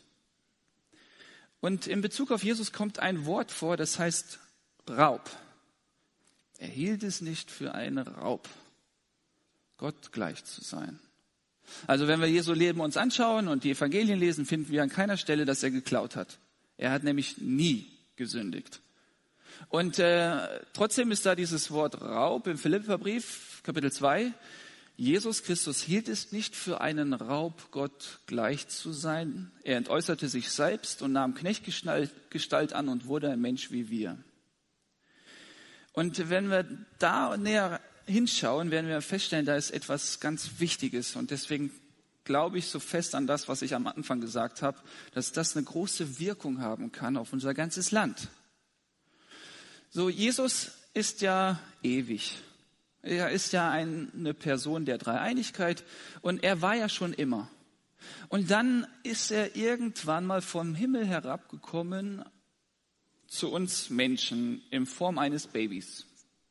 Und 1.61 1.87
in 1.87 2.00
Bezug 2.00 2.30
auf 2.30 2.42
Jesus 2.42 2.73
kommt 2.73 2.99
ein 2.99 3.26
Wort 3.26 3.50
vor, 3.50 3.76
das 3.76 3.99
heißt 3.99 4.38
Raub. 4.88 5.30
Er 6.59 6.68
hielt 6.68 7.02
es 7.02 7.21
nicht 7.21 7.50
für 7.50 7.75
einen 7.75 7.99
Raub. 7.99 8.49
Gott 9.78 10.12
gleich 10.12 10.44
zu 10.44 10.62
sein. 10.62 10.99
Also 11.87 12.08
wenn 12.08 12.20
wir 12.20 12.28
Jesu 12.28 12.52
Leben 12.52 12.80
uns 12.80 12.97
anschauen 12.97 13.49
und 13.49 13.64
die 13.64 13.70
Evangelien 13.70 14.18
lesen, 14.18 14.47
finden 14.47 14.70
wir 14.70 14.82
an 14.82 14.88
keiner 14.88 15.16
Stelle, 15.16 15.44
dass 15.44 15.62
er 15.62 15.70
geklaut 15.70 16.16
hat. 16.16 16.38
Er 16.76 16.90
hat 16.92 17.04
nämlich 17.04 17.38
nie 17.38 17.90
gesündigt. 18.16 18.80
Und 19.68 19.99
äh, 19.99 20.61
trotzdem 20.73 21.11
ist 21.11 21.26
da 21.26 21.35
dieses 21.35 21.70
Wort 21.70 22.00
Raub 22.00 22.47
im 22.47 22.58
Philipperbrief, 22.58 23.62
Kapitel 23.64 23.90
2. 23.90 24.32
Jesus 24.97 25.44
Christus 25.44 25.80
hielt 25.80 26.08
es 26.08 26.32
nicht 26.32 26.56
für 26.56 26.80
einen 26.80 27.12
Raub, 27.12 27.70
Gott 27.70 28.20
gleich 28.26 28.66
zu 28.68 28.92
sein. 28.92 29.52
Er 29.62 29.76
entäußerte 29.76 30.28
sich 30.28 30.50
selbst 30.50 31.02
und 31.02 31.12
nahm 31.12 31.35
Knechtgestalt 31.35 32.73
an 32.73 32.88
und 32.88 33.06
wurde 33.06 33.30
ein 33.30 33.40
Mensch 33.40 33.70
wie 33.70 33.90
wir. 33.90 34.18
Und 35.92 36.30
wenn 36.30 36.50
wir 36.50 36.66
da 36.99 37.37
näher 37.37 37.80
hinschauen, 38.09 38.71
werden 38.71 38.88
wir 38.88 39.00
feststellen, 39.00 39.47
da 39.47 39.57
ist 39.57 39.71
etwas 39.71 40.21
ganz 40.21 40.59
Wichtiges. 40.59 41.17
Und 41.17 41.31
deswegen 41.31 41.71
glaube 42.25 42.59
ich 42.59 42.67
so 42.67 42.81
fest 42.81 43.15
an 43.15 43.27
das, 43.27 43.49
was 43.49 43.62
ich 43.62 43.75
am 43.75 43.87
Anfang 43.87 44.21
gesagt 44.21 44.62
habe, 44.62 44.79
dass 45.15 45.33
das 45.33 45.57
eine 45.57 45.65
große 45.65 46.19
Wirkung 46.19 46.61
haben 46.61 46.93
kann 46.93 47.17
auf 47.17 47.33
unser 47.33 47.55
ganzes 47.55 47.91
Land. 47.91 48.29
So, 49.91 50.09
Jesus 50.09 50.73
ist 50.95 51.23
ja 51.23 51.59
ewig. 51.83 52.38
Er 53.03 53.31
ist 53.31 53.53
ja 53.53 53.71
eine 53.71 54.35
Person 54.35 54.85
der 54.85 54.99
Dreieinigkeit 54.99 55.85
und 56.21 56.43
er 56.43 56.61
war 56.61 56.75
ja 56.75 56.88
schon 56.88 57.12
immer. 57.12 57.49
Und 58.29 58.50
dann 58.50 58.87
ist 59.03 59.31
er 59.31 59.57
irgendwann 59.57 60.27
mal 60.27 60.43
vom 60.43 60.75
Himmel 60.75 61.07
herabgekommen 61.07 62.25
zu 63.27 63.50
uns 63.50 63.91
Menschen 63.91 64.62
in 64.71 64.87
Form 64.87 65.19
eines 65.19 65.47
Babys. 65.47 66.07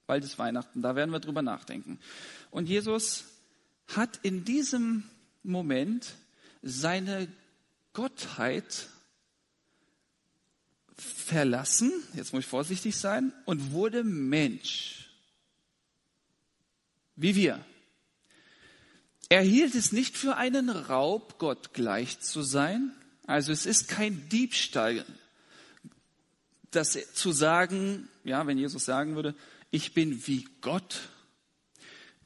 Bald 0.08 0.24
ist 0.24 0.40
Weihnachten, 0.40 0.82
da 0.82 0.96
werden 0.96 1.12
wir 1.12 1.20
drüber 1.20 1.42
nachdenken. 1.42 2.00
Und 2.50 2.68
Jesus 2.68 3.26
hat 3.88 4.20
in 4.24 4.46
diesem 4.46 5.04
Moment 5.44 6.16
seine 6.62 7.28
Gottheit 7.94 8.88
verlassen, 10.96 11.92
jetzt 12.14 12.34
muss 12.34 12.46
ich 12.46 12.50
vorsichtig 12.50 12.96
sein, 12.96 13.34
und 13.46 13.72
wurde 13.72 14.04
Mensch. 14.04 15.10
Wie 17.16 17.36
wir. 17.36 17.64
Er 19.30 19.42
hielt 19.42 19.76
es 19.76 19.92
nicht 19.92 20.18
für 20.18 20.38
einen 20.38 20.70
Raub, 20.70 21.38
Gott 21.38 21.74
gleich 21.74 22.20
zu 22.22 22.44
sein. 22.44 22.94
Also 23.26 23.52
es 23.52 23.66
ist 23.66 23.90
kein 23.90 24.30
Diebstahl, 24.30 25.06
das 26.72 26.98
zu 27.14 27.32
sagen, 27.32 28.08
ja, 28.24 28.48
wenn 28.48 28.58
Jesus 28.58 28.86
sagen 28.86 29.16
würde, 29.16 29.36
ich 29.78 29.94
bin 29.94 30.26
wie 30.26 30.48
Gott, 30.62 31.10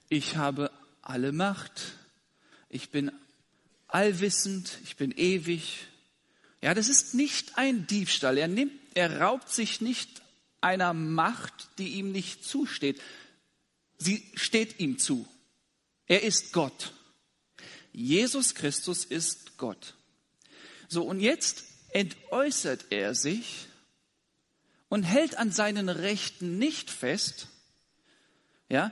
ich 0.07 0.37
habe 0.37 0.71
alle 1.01 1.33
Macht, 1.33 1.81
ich 2.69 2.91
bin 2.91 3.11
allwissend, 3.89 4.79
ich 4.85 4.95
bin 4.95 5.11
ewig. 5.11 5.79
Ja, 6.61 6.73
das 6.73 6.87
ist 6.87 7.13
nicht 7.13 7.57
ein 7.57 7.87
Diebstahl. 7.87 8.37
Er 8.37 8.47
nimmt, 8.47 8.71
er 8.93 9.19
raubt 9.19 9.49
sich 9.49 9.81
nicht 9.81 10.21
einer 10.61 10.93
Macht, 10.93 11.67
die 11.77 11.89
ihm 11.95 12.13
nicht 12.13 12.45
zusteht. 12.45 13.01
Sie 13.97 14.23
steht 14.35 14.79
ihm 14.79 14.97
zu. 14.97 15.27
Er 16.05 16.23
ist 16.23 16.53
Gott. 16.53 16.93
Jesus 17.91 18.55
Christus 18.55 19.03
ist 19.03 19.57
Gott. 19.57 19.95
So, 20.87 21.03
und 21.03 21.19
jetzt 21.19 21.65
entäußert 21.89 22.85
er 22.91 23.13
sich 23.13 23.67
und 24.91 25.03
hält 25.03 25.37
an 25.37 25.53
seinen 25.53 25.87
Rechten 25.87 26.57
nicht 26.57 26.89
fest, 26.89 27.47
ja, 28.67 28.91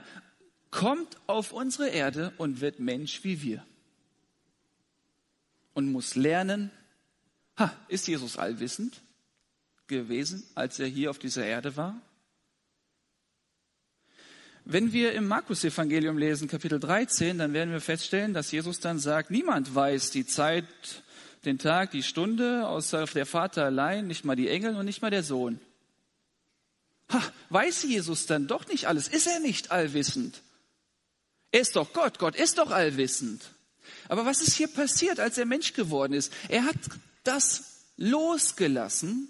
kommt 0.70 1.18
auf 1.26 1.52
unsere 1.52 1.90
Erde 1.90 2.32
und 2.38 2.62
wird 2.62 2.80
Mensch 2.80 3.22
wie 3.22 3.42
wir. 3.42 3.66
Und 5.74 5.92
muss 5.92 6.14
lernen, 6.14 6.70
ha, 7.58 7.70
ist 7.88 8.08
Jesus 8.08 8.38
allwissend 8.38 9.02
gewesen, 9.88 10.42
als 10.54 10.80
er 10.80 10.86
hier 10.86 11.10
auf 11.10 11.18
dieser 11.18 11.44
Erde 11.44 11.76
war? 11.76 12.00
Wenn 14.64 14.94
wir 14.94 15.12
im 15.12 15.28
Markus-Evangelium 15.28 16.16
lesen, 16.16 16.48
Kapitel 16.48 16.80
13, 16.80 17.36
dann 17.36 17.52
werden 17.52 17.72
wir 17.72 17.80
feststellen, 17.82 18.32
dass 18.32 18.52
Jesus 18.52 18.80
dann 18.80 18.98
sagt, 18.98 19.30
niemand 19.30 19.74
weiß 19.74 20.12
die 20.12 20.24
Zeit, 20.24 20.64
den 21.44 21.58
Tag, 21.58 21.90
die 21.90 22.02
Stunde, 22.02 22.66
außer 22.66 23.04
der 23.04 23.26
Vater 23.26 23.66
allein, 23.66 24.06
nicht 24.06 24.24
mal 24.24 24.36
die 24.36 24.48
Engel 24.48 24.76
und 24.76 24.86
nicht 24.86 25.02
mal 25.02 25.10
der 25.10 25.22
Sohn. 25.22 25.60
Ha, 27.12 27.22
weiß 27.48 27.82
Jesus 27.84 28.26
dann 28.26 28.46
doch 28.46 28.66
nicht 28.68 28.86
alles? 28.86 29.08
Ist 29.08 29.26
er 29.26 29.40
nicht 29.40 29.70
allwissend? 29.70 30.42
Er 31.52 31.60
ist 31.60 31.76
doch 31.76 31.92
Gott, 31.92 32.18
Gott 32.18 32.36
ist 32.36 32.58
doch 32.58 32.70
allwissend. 32.70 33.42
Aber 34.08 34.24
was 34.26 34.40
ist 34.40 34.54
hier 34.54 34.68
passiert, 34.68 35.20
als 35.20 35.38
er 35.38 35.46
Mensch 35.46 35.72
geworden 35.72 36.12
ist? 36.12 36.32
Er 36.48 36.64
hat 36.64 36.76
das 37.24 37.64
losgelassen 37.96 39.28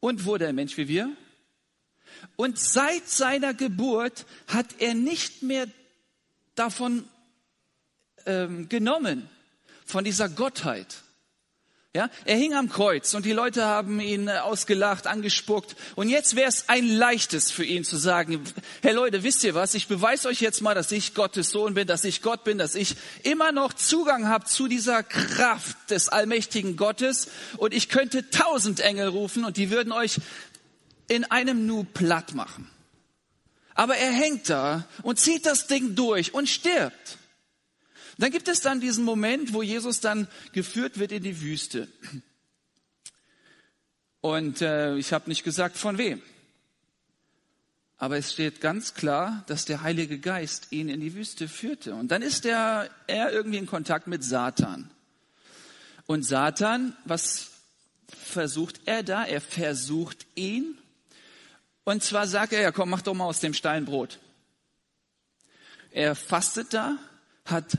und 0.00 0.24
wurde 0.24 0.48
ein 0.48 0.54
Mensch 0.54 0.76
wie 0.76 0.88
wir. 0.88 1.14
Und 2.36 2.58
seit 2.58 3.08
seiner 3.08 3.54
Geburt 3.54 4.26
hat 4.46 4.66
er 4.78 4.94
nicht 4.94 5.42
mehr 5.42 5.66
davon 6.54 7.08
ähm, 8.26 8.68
genommen, 8.68 9.28
von 9.84 10.04
dieser 10.04 10.28
Gottheit. 10.28 11.02
Ja, 11.94 12.08
er 12.24 12.36
hing 12.36 12.54
am 12.54 12.70
Kreuz 12.70 13.12
und 13.12 13.26
die 13.26 13.32
Leute 13.32 13.66
haben 13.66 14.00
ihn 14.00 14.26
äh, 14.26 14.38
ausgelacht, 14.38 15.06
angespuckt. 15.06 15.76
Und 15.94 16.08
jetzt 16.08 16.36
wäre 16.36 16.48
es 16.48 16.70
ein 16.70 16.88
leichtes 16.88 17.50
für 17.50 17.66
ihn 17.66 17.84
zu 17.84 17.98
sagen, 17.98 18.42
hey 18.80 18.94
Leute, 18.94 19.24
wisst 19.24 19.44
ihr 19.44 19.54
was? 19.54 19.74
Ich 19.74 19.88
beweise 19.88 20.28
euch 20.28 20.40
jetzt 20.40 20.62
mal, 20.62 20.74
dass 20.74 20.90
ich 20.90 21.12
Gottes 21.12 21.50
Sohn 21.50 21.74
bin, 21.74 21.86
dass 21.86 22.04
ich 22.04 22.22
Gott 22.22 22.44
bin, 22.44 22.56
dass 22.56 22.76
ich 22.76 22.96
immer 23.24 23.52
noch 23.52 23.74
Zugang 23.74 24.26
habe 24.26 24.46
zu 24.46 24.68
dieser 24.68 25.02
Kraft 25.02 25.90
des 25.90 26.08
allmächtigen 26.08 26.76
Gottes. 26.76 27.28
Und 27.58 27.74
ich 27.74 27.90
könnte 27.90 28.30
tausend 28.30 28.80
Engel 28.80 29.08
rufen 29.08 29.44
und 29.44 29.58
die 29.58 29.68
würden 29.68 29.92
euch 29.92 30.16
in 31.08 31.24
einem 31.24 31.66
Nu 31.66 31.84
platt 31.84 32.32
machen. 32.32 32.70
Aber 33.74 33.98
er 33.98 34.12
hängt 34.12 34.48
da 34.48 34.86
und 35.02 35.18
zieht 35.18 35.44
das 35.44 35.66
Ding 35.66 35.94
durch 35.94 36.32
und 36.32 36.48
stirbt. 36.48 37.18
Dann 38.18 38.30
gibt 38.30 38.48
es 38.48 38.60
dann 38.60 38.80
diesen 38.80 39.04
Moment, 39.04 39.52
wo 39.52 39.62
Jesus 39.62 40.00
dann 40.00 40.28
geführt 40.52 40.98
wird 40.98 41.12
in 41.12 41.22
die 41.22 41.40
Wüste. 41.40 41.88
Und 44.20 44.62
äh, 44.62 44.96
ich 44.96 45.12
habe 45.12 45.28
nicht 45.28 45.44
gesagt, 45.44 45.76
von 45.76 45.98
wem. 45.98 46.22
Aber 47.96 48.16
es 48.18 48.32
steht 48.32 48.60
ganz 48.60 48.94
klar, 48.94 49.44
dass 49.46 49.64
der 49.64 49.82
Heilige 49.82 50.18
Geist 50.18 50.68
ihn 50.70 50.88
in 50.88 51.00
die 51.00 51.14
Wüste 51.14 51.48
führte. 51.48 51.94
Und 51.94 52.08
dann 52.08 52.22
ist 52.22 52.44
er, 52.44 52.90
er 53.06 53.32
irgendwie 53.32 53.58
in 53.58 53.66
Kontakt 53.66 54.06
mit 54.08 54.24
Satan. 54.24 54.90
Und 56.06 56.24
Satan, 56.24 56.96
was 57.04 57.50
versucht 58.08 58.80
er 58.86 59.02
da? 59.02 59.24
Er 59.24 59.40
versucht 59.40 60.26
ihn. 60.34 60.76
Und 61.84 62.02
zwar 62.02 62.26
sagt 62.26 62.52
er, 62.52 62.60
ja 62.60 62.72
komm, 62.72 62.90
mach 62.90 63.02
doch 63.02 63.14
mal 63.14 63.24
aus 63.24 63.40
dem 63.40 63.54
Stein 63.54 63.84
Brot. 63.84 64.18
Er 65.90 66.14
fastet 66.14 66.74
da, 66.74 66.98
hat 67.44 67.76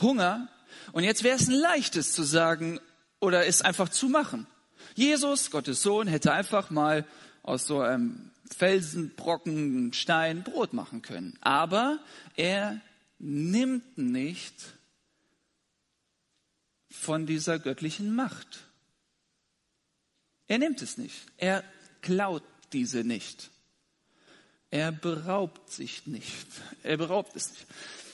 Hunger. 0.00 0.48
Und 0.92 1.04
jetzt 1.04 1.22
wäre 1.22 1.36
es 1.36 1.48
ein 1.48 1.54
leichtes 1.54 2.12
zu 2.12 2.22
sagen 2.22 2.80
oder 3.20 3.46
es 3.46 3.62
einfach 3.62 3.88
zu 3.88 4.08
machen. 4.08 4.46
Jesus, 4.94 5.50
Gottes 5.50 5.82
Sohn, 5.82 6.06
hätte 6.06 6.32
einfach 6.32 6.70
mal 6.70 7.06
aus 7.42 7.66
so 7.66 7.80
einem 7.80 8.30
Felsenbrocken, 8.56 9.92
Stein 9.92 10.42
Brot 10.42 10.72
machen 10.72 11.02
können. 11.02 11.38
Aber 11.40 11.98
er 12.36 12.80
nimmt 13.18 13.98
nicht 13.98 14.54
von 16.90 17.26
dieser 17.26 17.58
göttlichen 17.58 18.14
Macht. 18.14 18.64
Er 20.48 20.58
nimmt 20.58 20.82
es 20.82 20.98
nicht. 20.98 21.26
Er 21.36 21.62
klaut 22.02 22.42
diese 22.72 23.04
nicht. 23.04 23.50
Er 24.70 24.92
beraubt 24.92 25.70
sich 25.70 26.06
nicht. 26.06 26.46
Er 26.82 26.96
beraubt 26.96 27.36
es 27.36 27.50
nicht. 27.50 27.66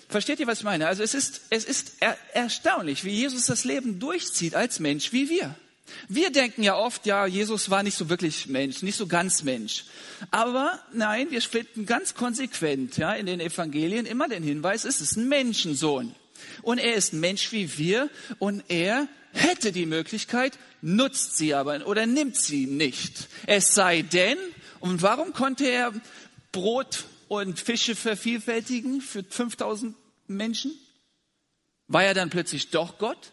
Versteht 0.09 0.39
ihr, 0.39 0.47
was 0.47 0.59
ich 0.59 0.65
meine? 0.65 0.87
Also 0.87 1.03
es 1.03 1.15
ist, 1.15 1.43
es 1.51 1.65
ist 1.65 1.95
er, 2.01 2.17
erstaunlich, 2.33 3.05
wie 3.05 3.11
Jesus 3.11 3.47
das 3.47 3.65
Leben 3.65 3.99
durchzieht 3.99 4.55
als 4.55 4.79
Mensch 4.79 5.13
wie 5.13 5.29
wir. 5.29 5.55
Wir 6.09 6.31
denken 6.31 6.63
ja 6.63 6.77
oft, 6.77 7.07
ja, 7.07 7.27
Jesus 7.27 7.71
war 7.71 7.83
nicht 7.83 7.97
so 7.97 8.09
wirklich 8.09 8.47
Mensch, 8.47 8.83
nicht 8.83 8.97
so 8.97 9.07
ganz 9.07 9.43
Mensch. 9.43 9.85
Aber 10.31 10.81
nein, 10.93 11.31
wir 11.31 11.41
finden 11.43 11.87
ganz 11.87 12.15
konsequent, 12.15 12.97
ja, 12.97 13.15
in 13.15 13.27
den 13.27 13.41
Evangelien 13.41 14.07
immer 14.07 14.29
den 14.29 14.43
Hinweis, 14.43 14.85
es 14.85 15.01
ist 15.01 15.17
ein 15.17 15.29
Menschensohn. 15.29 16.15
Und 16.63 16.79
er 16.79 16.95
ist 16.95 17.13
ein 17.13 17.21
Mensch 17.21 17.53
wie 17.53 17.79
wir 17.79 18.11
und 18.39 18.65
er 18.69 19.09
hätte 19.33 19.73
die 19.73 19.87
Möglichkeit, 19.87 20.59
nutzt 20.83 21.37
sie 21.37 21.55
aber 21.55 21.87
oder 21.87 22.07
nimmt 22.07 22.37
sie 22.37 22.67
nicht. 22.67 23.29
Es 23.47 23.75
sei 23.75 24.03
denn, 24.03 24.39
und 24.81 25.03
warum 25.03 25.33
konnte 25.33 25.67
er 25.67 25.93
Brot 26.53 27.05
und 27.29 27.61
Fische 27.61 27.95
vervielfältigen 27.95 29.01
für 29.01 29.25
5000 29.25 29.97
Menschen? 30.27 30.73
War 31.89 32.05
er 32.05 32.15
dann 32.15 32.31
plötzlich 32.31 32.71
doch 32.71 32.99
Gott? 32.99 33.33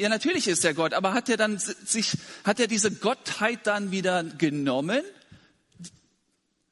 Ja, 0.00 0.08
natürlich 0.08 0.48
ist 0.48 0.64
er 0.64 0.72
Gott, 0.72 0.94
aber 0.94 1.12
hat 1.12 1.28
er 1.28 1.36
dann 1.36 1.58
sich, 1.58 2.16
hat 2.44 2.58
er 2.58 2.66
diese 2.66 2.90
Gottheit 2.90 3.66
dann 3.66 3.90
wieder 3.90 4.24
genommen, 4.24 5.02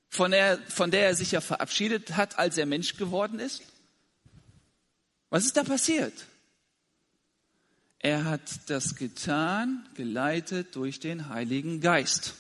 von 0.09 0.31
der, 0.31 0.59
von 0.69 0.91
der 0.91 1.09
er 1.09 1.15
sich 1.15 1.33
ja 1.33 1.41
verabschiedet 1.41 2.17
hat, 2.17 2.39
als 2.39 2.57
er 2.57 2.65
Mensch 2.65 2.97
geworden 2.97 3.39
ist? 3.39 3.63
Was 5.31 5.45
ist 5.45 5.57
da 5.57 5.65
passiert? 5.65 6.15
Er 7.99 8.25
hat 8.25 8.41
das 8.67 8.95
getan, 8.95 9.87
geleitet 9.95 10.77
durch 10.77 11.01
den 11.01 11.29
Heiligen 11.29 11.81
Geist. 11.81 12.35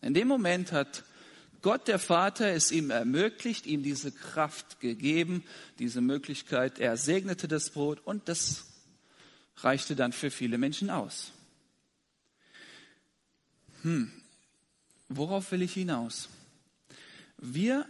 In 0.00 0.14
dem 0.14 0.28
Moment 0.28 0.72
hat 0.72 1.04
Gott 1.62 1.88
der 1.88 1.98
Vater 1.98 2.52
es 2.52 2.72
ihm 2.72 2.90
ermöglicht, 2.90 3.66
ihm 3.66 3.82
diese 3.82 4.10
Kraft 4.10 4.80
gegeben, 4.80 5.44
diese 5.78 6.00
Möglichkeit. 6.00 6.78
Er 6.78 6.96
segnete 6.96 7.48
das 7.48 7.70
Brot 7.70 8.00
und 8.04 8.28
das 8.28 8.66
reichte 9.58 9.94
dann 9.94 10.12
für 10.12 10.30
viele 10.30 10.58
Menschen 10.58 10.90
aus. 10.90 11.32
Hm, 13.82 14.10
worauf 15.08 15.52
will 15.52 15.62
ich 15.62 15.74
hinaus? 15.74 16.28
Wir 17.38 17.86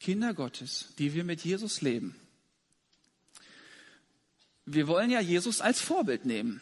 Kinder 0.00 0.34
Gottes, 0.34 0.88
die 0.98 1.14
wir 1.14 1.24
mit 1.24 1.42
Jesus 1.42 1.80
leben, 1.80 2.14
wir 4.66 4.88
wollen 4.88 5.10
ja 5.10 5.20
Jesus 5.20 5.60
als 5.60 5.80
Vorbild 5.80 6.24
nehmen. 6.26 6.60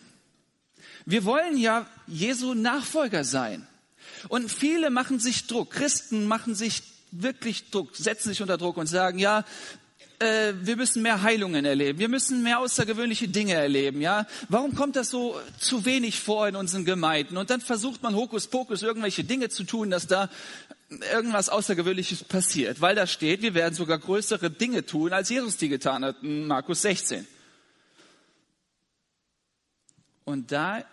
Wir 1.07 1.25
wollen 1.25 1.57
ja 1.57 1.88
Jesu 2.07 2.53
Nachfolger 2.53 3.25
sein. 3.25 3.66
Und 4.29 4.51
viele 4.51 4.90
machen 4.90 5.19
sich 5.19 5.47
Druck. 5.47 5.71
Christen 5.71 6.27
machen 6.27 6.55
sich 6.55 6.83
wirklich 7.11 7.71
Druck, 7.71 7.95
setzen 7.97 8.29
sich 8.29 8.43
unter 8.43 8.59
Druck 8.59 8.77
und 8.77 8.87
sagen, 8.87 9.19
ja, 9.19 9.45
äh, 10.19 10.53
wir 10.61 10.77
müssen 10.77 11.03
mehr 11.03 11.23
Heilungen 11.23 11.64
erleben, 11.64 11.99
wir 11.99 12.09
müssen 12.09 12.43
mehr 12.43 12.59
außergewöhnliche 12.61 13.29
Dinge 13.29 13.55
erleben, 13.55 14.01
ja. 14.01 14.27
Warum 14.49 14.75
kommt 14.75 14.97
das 14.97 15.11
so 15.11 15.40
zu 15.59 15.85
wenig 15.85 16.21
vor 16.21 16.49
in 16.49 16.57
unseren 16.57 16.85
Gemeinden? 16.85 17.37
Und 17.37 17.51
dann 17.51 17.61
versucht 17.61 18.03
man 18.03 18.14
Hokuspokus 18.14 18.83
irgendwelche 18.83 19.25
Dinge 19.25 19.49
zu 19.49 19.64
tun, 19.64 19.90
dass 19.90 20.07
da 20.07 20.29
irgendwas 21.12 21.49
Außergewöhnliches 21.49 22.25
passiert, 22.25 22.81
weil 22.81 22.95
da 22.95 23.07
steht, 23.07 23.43
wir 23.43 23.55
werden 23.55 23.75
sogar 23.75 23.99
größere 23.99 24.51
Dinge 24.51 24.87
tun, 24.87 25.12
als 25.12 25.29
Jesus 25.29 25.57
die 25.57 25.69
getan 25.69 26.05
hat, 26.05 26.23
Markus 26.23 26.83
16. 26.83 27.27
Und 30.25 30.53
da 30.53 30.85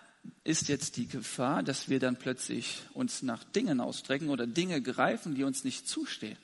ist 0.44 0.68
jetzt 0.68 0.98
die 0.98 1.08
Gefahr, 1.08 1.64
dass 1.64 1.90
wir 1.90 2.00
dann 2.00 2.18
plötzlich 2.18 2.84
uns 2.94 3.22
nach 3.22 3.44
Dingen 3.44 3.80
ausstrecken 3.80 4.30
oder 4.30 4.48
Dinge 4.48 4.82
greifen, 4.82 5.36
die 5.36 5.44
uns 5.44 5.64
nicht 5.64 5.88
zustehen. 5.88 6.38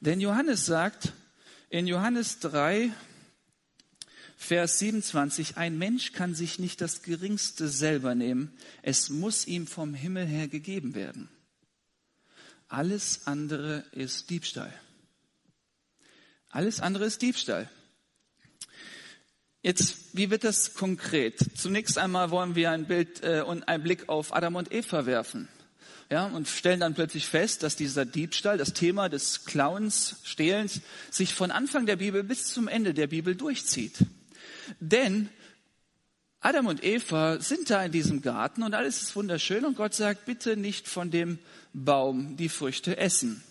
Denn 0.00 0.20
Johannes 0.20 0.66
sagt 0.66 1.12
in 1.70 1.86
Johannes 1.86 2.40
3, 2.40 2.92
Vers 4.36 4.78
27, 4.80 5.56
ein 5.56 5.78
Mensch 5.78 6.12
kann 6.12 6.34
sich 6.34 6.58
nicht 6.58 6.80
das 6.80 7.02
Geringste 7.02 7.68
selber 7.68 8.14
nehmen, 8.14 8.52
es 8.82 9.08
muss 9.08 9.46
ihm 9.46 9.66
vom 9.66 9.94
Himmel 9.94 10.26
her 10.26 10.48
gegeben 10.48 10.94
werden. 10.94 11.30
Alles 12.68 13.26
andere 13.26 13.84
ist 13.92 14.30
Diebstahl. 14.30 14.72
Alles 16.50 16.80
andere 16.80 17.06
ist 17.06 17.22
Diebstahl. 17.22 17.70
Jetzt, 19.64 19.96
wie 20.12 20.28
wird 20.28 20.44
das 20.44 20.74
konkret? 20.74 21.38
Zunächst 21.56 21.96
einmal 21.96 22.30
wollen 22.30 22.54
wir 22.54 22.70
ein 22.70 22.84
Bild 22.84 23.24
äh, 23.24 23.40
und 23.40 23.66
einen 23.66 23.82
Blick 23.82 24.10
auf 24.10 24.36
Adam 24.36 24.56
und 24.56 24.70
Eva 24.70 25.06
werfen. 25.06 25.48
Ja, 26.10 26.26
und 26.26 26.48
stellen 26.48 26.80
dann 26.80 26.92
plötzlich 26.92 27.26
fest, 27.26 27.62
dass 27.62 27.74
dieser 27.74 28.04
Diebstahl, 28.04 28.58
das 28.58 28.74
Thema 28.74 29.08
des 29.08 29.46
Klauens, 29.46 30.16
Stehlens, 30.22 30.82
sich 31.10 31.32
von 31.32 31.50
Anfang 31.50 31.86
der 31.86 31.96
Bibel 31.96 32.22
bis 32.22 32.48
zum 32.48 32.68
Ende 32.68 32.92
der 32.92 33.06
Bibel 33.06 33.36
durchzieht. 33.36 34.00
Denn 34.80 35.30
Adam 36.40 36.66
und 36.66 36.84
Eva 36.84 37.40
sind 37.40 37.70
da 37.70 37.82
in 37.86 37.90
diesem 37.90 38.20
Garten 38.20 38.64
und 38.64 38.74
alles 38.74 39.00
ist 39.00 39.16
wunderschön 39.16 39.64
und 39.64 39.78
Gott 39.78 39.94
sagt, 39.94 40.26
bitte 40.26 40.58
nicht 40.58 40.88
von 40.88 41.10
dem 41.10 41.38
Baum 41.72 42.36
die 42.36 42.50
Früchte 42.50 42.98
essen. 42.98 43.42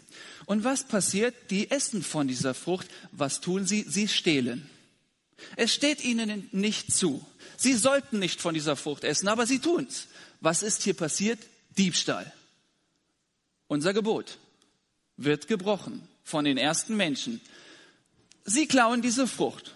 Und 0.45 0.63
was 0.63 0.83
passiert? 0.83 1.33
Die 1.49 1.71
essen 1.71 2.03
von 2.03 2.27
dieser 2.27 2.53
Frucht. 2.53 2.87
Was 3.11 3.41
tun 3.41 3.65
sie? 3.65 3.83
Sie 3.89 4.07
stehlen. 4.07 4.69
Es 5.55 5.73
steht 5.73 6.03
ihnen 6.03 6.49
nicht 6.51 6.93
zu. 6.93 7.25
Sie 7.57 7.73
sollten 7.73 8.19
nicht 8.19 8.41
von 8.41 8.53
dieser 8.53 8.75
Frucht 8.75 9.03
essen, 9.03 9.27
aber 9.27 9.45
sie 9.45 9.59
tun's. 9.59 10.07
Was 10.41 10.63
ist 10.63 10.83
hier 10.83 10.93
passiert? 10.93 11.39
Diebstahl. 11.77 12.31
Unser 13.67 13.93
Gebot 13.93 14.37
wird 15.17 15.47
gebrochen 15.47 16.07
von 16.23 16.45
den 16.45 16.57
ersten 16.57 16.95
Menschen. 16.95 17.41
Sie 18.45 18.67
klauen 18.67 19.01
diese 19.01 19.27
Frucht. 19.27 19.73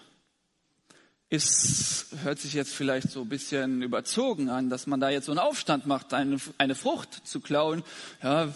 Es 1.29 2.05
hört 2.23 2.39
sich 2.39 2.53
jetzt 2.53 2.73
vielleicht 2.73 3.11
so 3.11 3.21
ein 3.21 3.29
bisschen 3.29 3.81
überzogen 3.81 4.49
an, 4.49 4.69
dass 4.69 4.87
man 4.87 5.01
da 5.01 5.09
jetzt 5.09 5.25
so 5.25 5.33
einen 5.33 5.39
Aufstand 5.39 5.85
macht, 5.85 6.13
eine, 6.13 6.37
eine 6.57 6.73
Frucht 6.73 7.27
zu 7.27 7.41
klauen. 7.41 7.83
Ja, 8.23 8.53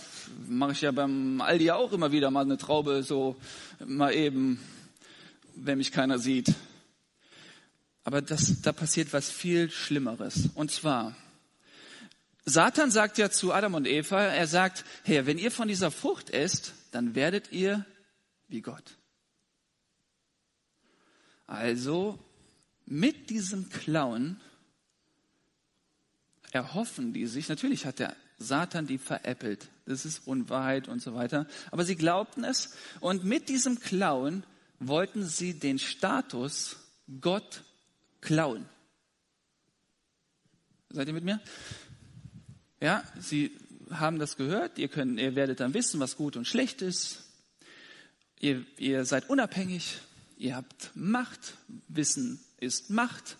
mache 0.47 0.71
ich 0.71 0.81
ja 0.81 0.91
beim 0.91 1.41
Aldi 1.41 1.71
auch 1.71 1.91
immer 1.91 2.13
wieder 2.13 2.31
mal 2.31 2.45
eine 2.45 2.57
Traube 2.57 3.03
so 3.03 3.35
mal 3.85 4.13
eben, 4.13 4.61
wenn 5.55 5.79
mich 5.79 5.91
keiner 5.91 6.17
sieht. 6.17 6.53
Aber 8.03 8.21
das, 8.21 8.61
da 8.61 8.71
passiert 8.71 9.13
was 9.13 9.29
viel 9.29 9.69
Schlimmeres. 9.69 10.49
Und 10.55 10.71
zwar, 10.71 11.15
Satan 12.45 12.89
sagt 12.89 13.17
ja 13.17 13.29
zu 13.29 13.53
Adam 13.53 13.75
und 13.75 13.87
Eva, 13.87 14.21
er 14.23 14.47
sagt, 14.47 14.85
hey, 15.03 15.25
wenn 15.25 15.37
ihr 15.37 15.51
von 15.51 15.67
dieser 15.67 15.91
Frucht 15.91 16.31
esst, 16.31 16.73
dann 16.91 17.13
werdet 17.15 17.51
ihr 17.51 17.85
wie 18.47 18.61
Gott. 18.61 18.97
Also 21.45 22.17
mit 22.85 23.29
diesem 23.29 23.69
Klauen 23.69 24.39
erhoffen 26.51 27.13
die 27.13 27.27
sich, 27.27 27.47
natürlich 27.47 27.85
hat 27.85 27.99
der 27.99 28.15
Satan 28.37 28.87
die 28.87 28.97
veräppelt, 28.97 29.69
das 29.85 30.05
ist 30.05 30.27
Unwahrheit 30.27 30.87
und 30.87 31.01
so 31.01 31.13
weiter, 31.13 31.47
aber 31.69 31.85
sie 31.85 31.95
glaubten 31.95 32.43
es 32.43 32.73
und 32.99 33.23
mit 33.23 33.49
diesem 33.49 33.79
Klauen 33.79 34.43
wollten 34.79 35.23
sie 35.25 35.53
den 35.53 35.77
Status 35.79 36.77
Gott 37.21 37.63
klauen. 38.21 38.65
Seid 40.89 41.07
ihr 41.07 41.13
mit 41.13 41.23
mir? 41.23 41.39
Ja, 42.79 43.03
sie 43.19 43.51
haben 43.89 44.19
das 44.19 44.37
gehört, 44.37 44.77
ihr, 44.77 44.87
könnt, 44.87 45.19
ihr 45.19 45.35
werdet 45.35 45.59
dann 45.59 45.73
wissen, 45.73 45.99
was 45.99 46.15
gut 46.15 46.35
und 46.35 46.47
schlecht 46.47 46.81
ist. 46.81 47.23
Ihr, 48.39 48.65
ihr 48.77 49.05
seid 49.05 49.29
unabhängig, 49.29 49.99
ihr 50.37 50.55
habt 50.55 50.91
Macht, 50.95 51.55
Wissen 51.87 52.39
ist 52.57 52.89
Macht. 52.89 53.37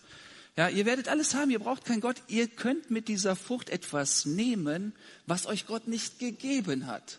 Ja, 0.56 0.68
ihr 0.68 0.84
werdet 0.84 1.08
alles 1.08 1.34
haben, 1.34 1.50
ihr 1.50 1.58
braucht 1.58 1.84
keinen 1.84 2.00
Gott. 2.00 2.22
Ihr 2.28 2.46
könnt 2.46 2.90
mit 2.90 3.08
dieser 3.08 3.36
Frucht 3.36 3.70
etwas 3.70 4.26
nehmen, 4.26 4.92
was 5.26 5.46
euch 5.46 5.66
Gott 5.66 5.88
nicht 5.88 6.18
gegeben 6.18 6.86
hat. 6.86 7.18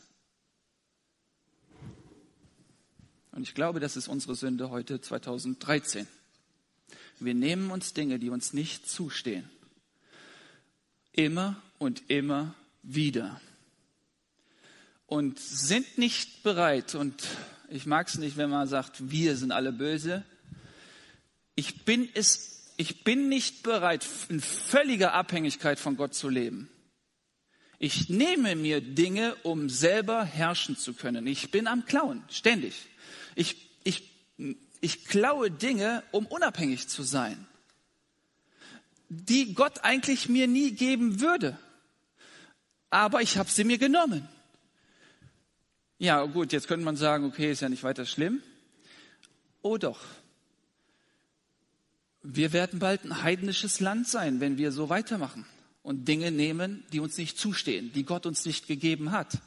Und 3.32 3.42
ich 3.42 3.56
glaube, 3.56 3.80
das 3.80 3.98
ist 3.98 4.08
unsere 4.08 4.36
Sünde 4.36 4.70
heute 4.70 5.02
2013. 5.02 6.08
Wir 7.20 7.34
nehmen 7.34 7.72
uns 7.72 7.94
Dinge, 7.94 8.20
die 8.20 8.30
uns 8.30 8.54
nicht 8.54 8.90
zustehen. 8.90 9.50
Immer 11.12 11.62
und 11.78 12.10
immer 12.10 12.56
wieder. 12.82 13.40
Und 15.06 15.40
sind 15.40 15.98
nicht 15.98 16.44
bereit, 16.44 16.96
und 16.96 17.24
ich 17.70 17.86
mag 17.86 18.08
es 18.08 18.18
nicht, 18.18 18.38
wenn 18.38 18.50
man 18.50 18.68
sagt, 18.68 19.12
wir 19.12 19.36
sind 19.36 19.52
alle 19.52 19.72
böse. 19.72 20.24
Ich 21.56 21.86
bin 21.86 22.10
es, 22.14 22.74
ich 22.78 23.04
bin 23.04 23.30
nicht 23.30 23.64
bereit, 23.64 24.08
in 24.30 24.42
völliger 24.42 25.14
Abhängigkeit 25.14 25.80
von 25.80 25.98
Gott 25.98 26.16
zu 26.16 26.30
leben. 26.30 26.70
Ich 27.80 28.10
nehme 28.10 28.56
mir 28.56 28.80
Dinge, 28.80 29.36
um 29.44 29.70
selber 29.70 30.24
herrschen 30.24 30.78
zu 30.78 30.94
können. 30.94 31.28
Ich 31.28 31.52
bin 31.52 31.68
am 31.68 31.86
Klauen, 31.86 32.24
ständig. 32.30 32.86
Ich, 33.36 33.58
ich, 33.84 34.10
ich 34.84 35.06
klaue 35.06 35.50
Dinge, 35.50 36.04
um 36.12 36.26
unabhängig 36.26 36.90
zu 36.90 37.04
sein, 37.04 37.48
die 39.08 39.54
Gott 39.54 39.86
eigentlich 39.86 40.28
mir 40.28 40.46
nie 40.46 40.72
geben 40.72 41.22
würde. 41.22 41.58
Aber 42.90 43.22
ich 43.22 43.38
habe 43.38 43.50
sie 43.50 43.64
mir 43.64 43.78
genommen. 43.78 44.28
Ja, 46.00 46.26
gut, 46.26 46.52
jetzt 46.52 46.68
könnte 46.68 46.84
man 46.84 46.98
sagen, 46.98 47.24
okay, 47.24 47.50
ist 47.50 47.62
ja 47.62 47.70
nicht 47.70 47.84
weiter 47.84 48.06
schlimm. 48.06 48.44
Oh 49.62 49.78
doch. 49.78 50.02
Wir 52.22 52.52
werden 52.52 52.80
bald 52.80 53.06
ein 53.06 53.24
heidnisches 53.24 53.80
Land 53.80 54.10
sein, 54.10 54.42
wenn 54.42 54.58
wir 54.58 54.74
so 54.74 54.90
weitermachen 54.90 55.46
und 55.82 56.10
Dinge 56.10 56.30
nehmen, 56.30 56.84
die 56.92 57.00
uns 57.00 57.18
nicht 57.18 57.40
zustehen, 57.40 57.94
die 57.94 58.04
Gott 58.04 58.26
uns 58.26 58.46
nicht 58.46 58.68
gegeben 58.68 59.12
hat. 59.12 59.38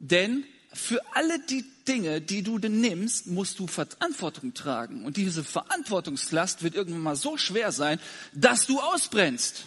Denn 0.00 0.44
für 0.76 1.00
alle 1.14 1.38
die 1.38 1.64
Dinge, 1.88 2.20
die 2.20 2.42
du 2.42 2.58
denn 2.58 2.80
nimmst, 2.80 3.26
musst 3.26 3.58
du 3.58 3.66
Verantwortung 3.66 4.54
tragen. 4.54 5.04
Und 5.04 5.16
diese 5.16 5.44
Verantwortungslast 5.44 6.62
wird 6.62 6.74
irgendwann 6.74 7.02
mal 7.02 7.16
so 7.16 7.36
schwer 7.36 7.72
sein, 7.72 8.00
dass 8.32 8.66
du 8.66 8.80
ausbrennst. 8.80 9.64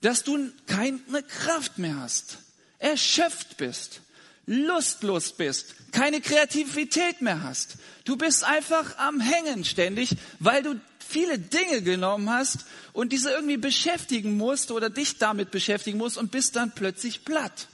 Dass 0.00 0.24
du 0.24 0.50
keine 0.66 0.98
Kraft 1.22 1.78
mehr 1.78 1.98
hast, 2.00 2.38
erschöpft 2.78 3.56
bist, 3.56 4.00
lustlos 4.46 5.32
bist, 5.32 5.74
keine 5.92 6.20
Kreativität 6.20 7.20
mehr 7.20 7.42
hast. 7.42 7.76
Du 8.04 8.16
bist 8.16 8.44
einfach 8.44 8.96
am 8.98 9.20
Hängen 9.20 9.64
ständig, 9.64 10.16
weil 10.38 10.62
du 10.62 10.80
viele 10.98 11.38
Dinge 11.38 11.82
genommen 11.82 12.30
hast 12.30 12.66
und 12.92 13.12
diese 13.12 13.30
irgendwie 13.30 13.56
beschäftigen 13.56 14.36
musst 14.36 14.70
oder 14.70 14.90
dich 14.90 15.18
damit 15.18 15.50
beschäftigen 15.50 15.98
musst 15.98 16.18
und 16.18 16.30
bist 16.30 16.56
dann 16.56 16.72
plötzlich 16.74 17.24
platt. 17.24 17.68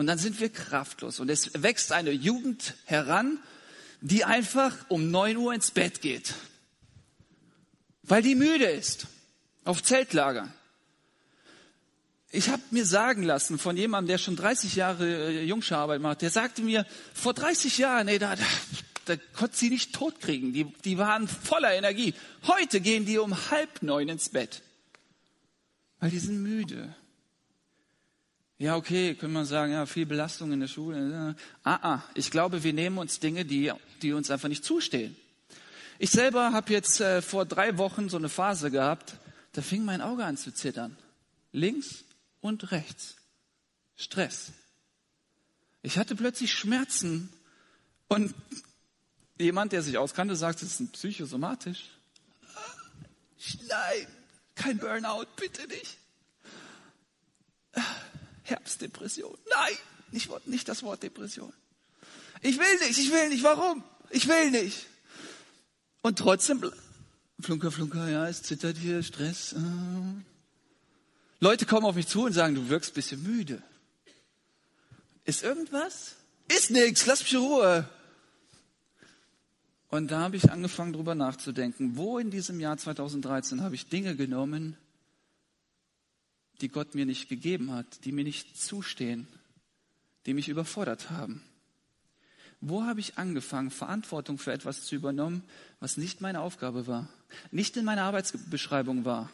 Und 0.00 0.06
dann 0.06 0.16
sind 0.16 0.40
wir 0.40 0.48
kraftlos. 0.48 1.20
Und 1.20 1.28
es 1.28 1.50
wächst 1.62 1.92
eine 1.92 2.10
Jugend 2.10 2.72
heran, 2.86 3.38
die 4.00 4.24
einfach 4.24 4.74
um 4.88 5.10
neun 5.10 5.36
Uhr 5.36 5.52
ins 5.52 5.72
Bett 5.72 6.00
geht, 6.00 6.32
weil 8.04 8.22
die 8.22 8.34
müde 8.34 8.64
ist, 8.64 9.08
auf 9.64 9.82
Zeltlager. 9.82 10.50
Ich 12.30 12.48
habe 12.48 12.62
mir 12.70 12.86
sagen 12.86 13.24
lassen 13.24 13.58
von 13.58 13.76
jemandem, 13.76 14.08
der 14.08 14.16
schon 14.16 14.36
30 14.36 14.74
Jahre 14.74 15.04
äh, 15.06 15.44
Jungschararbeit 15.44 16.00
macht, 16.00 16.22
der 16.22 16.30
sagte 16.30 16.62
mir, 16.62 16.86
vor 17.12 17.34
30 17.34 17.76
Jahren, 17.76 18.08
ey, 18.08 18.18
da, 18.18 18.36
da, 18.36 18.44
da 19.04 19.16
konnte 19.34 19.54
sie 19.54 19.68
nicht 19.68 19.94
totkriegen, 19.94 20.54
die, 20.54 20.64
die 20.64 20.96
waren 20.96 21.28
voller 21.28 21.74
Energie. 21.74 22.14
Heute 22.46 22.80
gehen 22.80 23.04
die 23.04 23.18
um 23.18 23.50
halb 23.50 23.82
neun 23.82 24.08
ins 24.08 24.30
Bett, 24.30 24.62
weil 25.98 26.08
die 26.08 26.20
sind 26.20 26.42
müde. 26.42 26.96
Ja, 28.60 28.76
okay, 28.76 29.14
können 29.14 29.32
wir 29.32 29.46
sagen, 29.46 29.72
ja, 29.72 29.86
viel 29.86 30.04
Belastung 30.04 30.52
in 30.52 30.60
der 30.60 30.68
Schule. 30.68 31.34
Ah, 31.64 31.78
ah, 31.94 32.02
ich 32.12 32.30
glaube, 32.30 32.62
wir 32.62 32.74
nehmen 32.74 32.98
uns 32.98 33.18
Dinge, 33.18 33.46
die, 33.46 33.72
die 34.02 34.12
uns 34.12 34.30
einfach 34.30 34.50
nicht 34.50 34.66
zustehen. 34.66 35.16
Ich 35.98 36.10
selber 36.10 36.52
habe 36.52 36.70
jetzt 36.70 37.00
äh, 37.00 37.22
vor 37.22 37.46
drei 37.46 37.78
Wochen 37.78 38.10
so 38.10 38.18
eine 38.18 38.28
Phase 38.28 38.70
gehabt, 38.70 39.14
da 39.52 39.62
fing 39.62 39.86
mein 39.86 40.02
Auge 40.02 40.26
an 40.26 40.36
zu 40.36 40.52
zittern. 40.52 40.94
Links 41.52 42.04
und 42.42 42.70
rechts. 42.70 43.16
Stress. 43.96 44.52
Ich 45.80 45.96
hatte 45.96 46.14
plötzlich 46.14 46.52
Schmerzen 46.52 47.32
und 48.08 48.34
jemand, 49.38 49.72
der 49.72 49.80
sich 49.80 49.96
auskannte, 49.96 50.36
sagt, 50.36 50.60
es 50.60 50.78
ist 50.78 50.92
psychosomatisch. 50.92 51.84
Nein, 53.70 54.06
kein 54.54 54.76
Burnout, 54.76 55.28
bitte 55.36 55.66
nicht. 55.66 55.96
Herbstdepression. 58.50 59.36
Nein, 59.48 59.76
nicht, 60.12 60.46
nicht 60.46 60.68
das 60.68 60.82
Wort 60.82 61.02
Depression. 61.02 61.52
Ich 62.42 62.58
will 62.58 62.78
nicht, 62.86 62.98
ich 62.98 63.10
will 63.10 63.28
nicht. 63.28 63.42
Warum? 63.42 63.84
Ich 64.10 64.26
will 64.28 64.50
nicht. 64.50 64.86
Und 66.02 66.18
trotzdem, 66.18 66.64
Flunker, 67.40 67.70
Flunker, 67.70 68.08
ja, 68.08 68.28
es 68.28 68.42
zittert 68.42 68.76
hier, 68.76 69.02
Stress. 69.02 69.52
Äh. 69.52 69.58
Leute 71.40 71.66
kommen 71.66 71.86
auf 71.86 71.94
mich 71.94 72.06
zu 72.06 72.24
und 72.24 72.32
sagen, 72.32 72.54
du 72.54 72.68
wirkst 72.68 72.92
ein 72.92 72.94
bisschen 72.94 73.22
müde. 73.22 73.62
Ist 75.24 75.42
irgendwas? 75.42 76.16
Ist 76.48 76.70
nichts, 76.70 77.06
lass 77.06 77.22
mich 77.22 77.32
in 77.32 77.38
Ruhe. 77.38 77.88
Und 79.88 80.10
da 80.10 80.20
habe 80.20 80.36
ich 80.36 80.50
angefangen, 80.50 80.92
drüber 80.92 81.14
nachzudenken, 81.14 81.96
wo 81.96 82.18
in 82.18 82.30
diesem 82.30 82.60
Jahr 82.60 82.76
2013 82.76 83.62
habe 83.62 83.74
ich 83.74 83.88
Dinge 83.88 84.16
genommen, 84.16 84.76
die 86.60 86.68
Gott 86.68 86.94
mir 86.94 87.06
nicht 87.06 87.28
gegeben 87.28 87.72
hat, 87.72 88.04
die 88.04 88.12
mir 88.12 88.24
nicht 88.24 88.60
zustehen, 88.60 89.26
die 90.26 90.34
mich 90.34 90.48
überfordert 90.48 91.10
haben? 91.10 91.42
Wo 92.60 92.84
habe 92.84 93.00
ich 93.00 93.16
angefangen, 93.16 93.70
Verantwortung 93.70 94.36
für 94.36 94.52
etwas 94.52 94.84
zu 94.84 94.94
übernehmen, 94.94 95.42
was 95.80 95.96
nicht 95.96 96.20
meine 96.20 96.40
Aufgabe 96.40 96.86
war, 96.86 97.08
nicht 97.50 97.76
in 97.76 97.84
meiner 97.84 98.02
Arbeitsbeschreibung 98.02 99.04
war? 99.04 99.30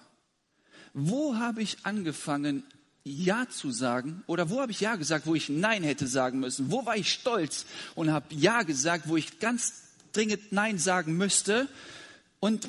Wo 0.95 1.37
habe 1.37 1.61
ich 1.61 1.79
angefangen, 1.85 2.63
Ja 3.05 3.49
zu 3.49 3.71
sagen? 3.71 4.23
Oder 4.27 4.49
wo 4.49 4.61
habe 4.61 4.73
ich 4.73 4.81
Ja 4.81 4.97
gesagt, 4.97 5.27
wo 5.27 5.35
ich 5.35 5.49
Nein 5.49 5.83
hätte 5.83 6.07
sagen 6.07 6.41
müssen? 6.41 6.71
Wo 6.71 6.87
war 6.87 6.97
ich 6.97 7.13
stolz 7.13 7.67
und 7.95 8.11
habe 8.13 8.33
Ja 8.35 8.63
gesagt, 8.63 9.09
wo 9.09 9.17
ich 9.17 9.41
ganz 9.41 9.83
dringend 10.13 10.53
Nein 10.53 10.79
sagen 10.79 11.17
müsste? 11.17 11.69
Und 12.39 12.69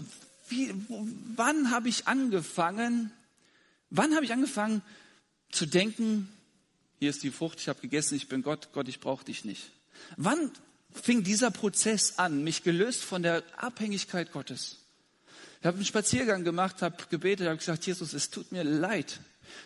wie, 0.49 0.73
wann 1.35 1.71
habe 1.71 1.87
ich 1.87 2.07
angefangen, 2.07 3.11
Wann 3.89 4.15
habe 4.15 4.25
ich 4.25 4.33
angefangen 4.33 4.81
zu 5.51 5.65
denken, 5.65 6.29
hier 6.99 7.09
ist 7.09 7.23
die 7.23 7.31
Frucht, 7.31 7.59
ich 7.59 7.69
habe 7.69 7.79
gegessen, 7.79 8.15
ich 8.15 8.27
bin 8.27 8.41
Gott, 8.41 8.69
Gott, 8.73 8.87
ich 8.87 8.99
brauche 8.99 9.25
dich 9.25 9.45
nicht? 9.45 9.71
Wann 10.15 10.51
fing 10.91 11.23
dieser 11.23 11.51
Prozess 11.51 12.17
an, 12.17 12.43
mich 12.43 12.63
gelöst 12.63 13.03
von 13.03 13.23
der 13.23 13.43
Abhängigkeit 13.57 14.31
Gottes? 14.31 14.77
Ich 15.59 15.65
habe 15.65 15.77
einen 15.77 15.85
Spaziergang 15.85 16.43
gemacht, 16.43 16.81
habe 16.81 16.97
gebetet, 17.09 17.47
habe 17.47 17.57
gesagt, 17.57 17.85
Jesus, 17.85 18.13
es 18.13 18.29
tut 18.29 18.51
mir 18.51 18.63
leid. 18.63 19.19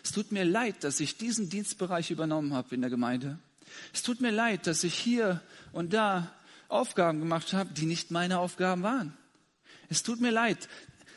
Es 0.03 0.11
tut 0.11 0.31
mir 0.31 0.45
leid, 0.45 0.83
dass 0.83 0.99
ich 0.99 1.17
diesen 1.17 1.49
Dienstbereich 1.49 2.11
übernommen 2.11 2.53
habe 2.53 2.75
in 2.75 2.81
der 2.81 2.89
Gemeinde. 2.89 3.39
Es 3.93 4.03
tut 4.03 4.21
mir 4.21 4.31
leid, 4.31 4.67
dass 4.67 4.83
ich 4.83 4.93
hier 4.93 5.41
und 5.71 5.93
da 5.93 6.33
Aufgaben 6.67 7.19
gemacht 7.19 7.53
habe, 7.53 7.73
die 7.73 7.85
nicht 7.85 8.11
meine 8.11 8.39
Aufgaben 8.39 8.83
waren. 8.83 9.17
Es 9.89 10.03
tut 10.03 10.21
mir 10.21 10.31
leid, 10.31 10.69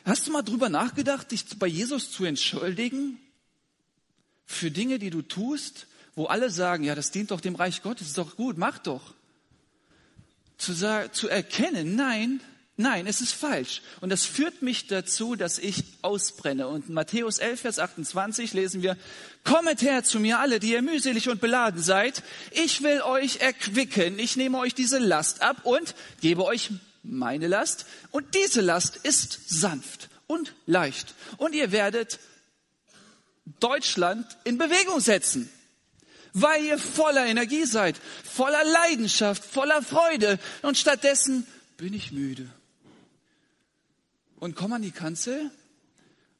Hast 0.05 0.27
du 0.27 0.31
mal 0.31 0.43
drüber 0.43 0.69
nachgedacht, 0.69 1.31
dich 1.31 1.43
bei 1.57 1.65
Jesus 1.65 2.11
zu 2.11 2.25
entschuldigen 2.25 3.19
für 4.45 4.69
Dinge, 4.69 4.99
die 4.99 5.09
du 5.09 5.23
tust, 5.23 5.87
wo 6.13 6.25
alle 6.25 6.51
sagen, 6.51 6.83
ja, 6.83 6.93
das 6.93 7.09
dient 7.09 7.31
doch 7.31 7.41
dem 7.41 7.55
Reich 7.55 7.81
Gottes, 7.81 8.07
ist 8.07 8.17
doch 8.19 8.35
gut, 8.35 8.55
mach 8.55 8.77
doch. 8.77 9.15
Zu, 10.59 10.73
zu 11.11 11.27
erkennen, 11.27 11.95
nein, 11.95 12.39
nein, 12.77 13.07
es 13.07 13.19
ist 13.19 13.31
falsch. 13.31 13.81
Und 13.99 14.11
das 14.11 14.25
führt 14.25 14.61
mich 14.61 14.85
dazu, 14.85 15.35
dass 15.35 15.57
ich 15.57 15.83
ausbrenne. 16.03 16.67
Und 16.67 16.87
in 16.87 16.93
Matthäus 16.93 17.39
11, 17.39 17.61
Vers 17.61 17.79
28 17.79 18.53
lesen 18.53 18.83
wir, 18.83 18.97
Kommet 19.43 19.81
her 19.81 20.03
zu 20.03 20.19
mir 20.19 20.37
alle, 20.37 20.59
die 20.59 20.73
ihr 20.73 20.83
mühselig 20.83 21.29
und 21.29 21.41
beladen 21.41 21.81
seid. 21.81 22.21
Ich 22.51 22.83
will 22.83 23.01
euch 23.01 23.37
erquicken. 23.37 24.19
Ich 24.19 24.37
nehme 24.37 24.59
euch 24.59 24.75
diese 24.75 24.99
Last 24.99 25.41
ab 25.41 25.61
und 25.63 25.95
gebe 26.21 26.45
euch 26.45 26.69
meine 27.05 27.47
Last 27.47 27.85
und 28.11 28.35
diese 28.35 28.61
Last 28.61 28.97
ist 28.97 29.49
sanft 29.49 30.09
und 30.27 30.53
leicht. 30.65 31.15
Und 31.37 31.53
ihr 31.53 31.71
werdet 31.71 32.19
Deutschland 33.59 34.25
in 34.43 34.57
Bewegung 34.57 34.99
setzen, 34.99 35.49
weil 36.33 36.63
ihr 36.65 36.77
voller 36.77 37.25
Energie 37.25 37.65
seid, 37.65 37.97
voller 38.23 38.63
Leidenschaft, 38.63 39.43
voller 39.43 39.81
Freude. 39.81 40.39
Und 40.61 40.77
stattdessen 40.77 41.45
bin 41.77 41.93
ich 41.93 42.11
müde. 42.11 42.49
Und 44.37 44.55
komm 44.55 44.73
an 44.73 44.81
die 44.81 44.91
Kanzel 44.91 45.51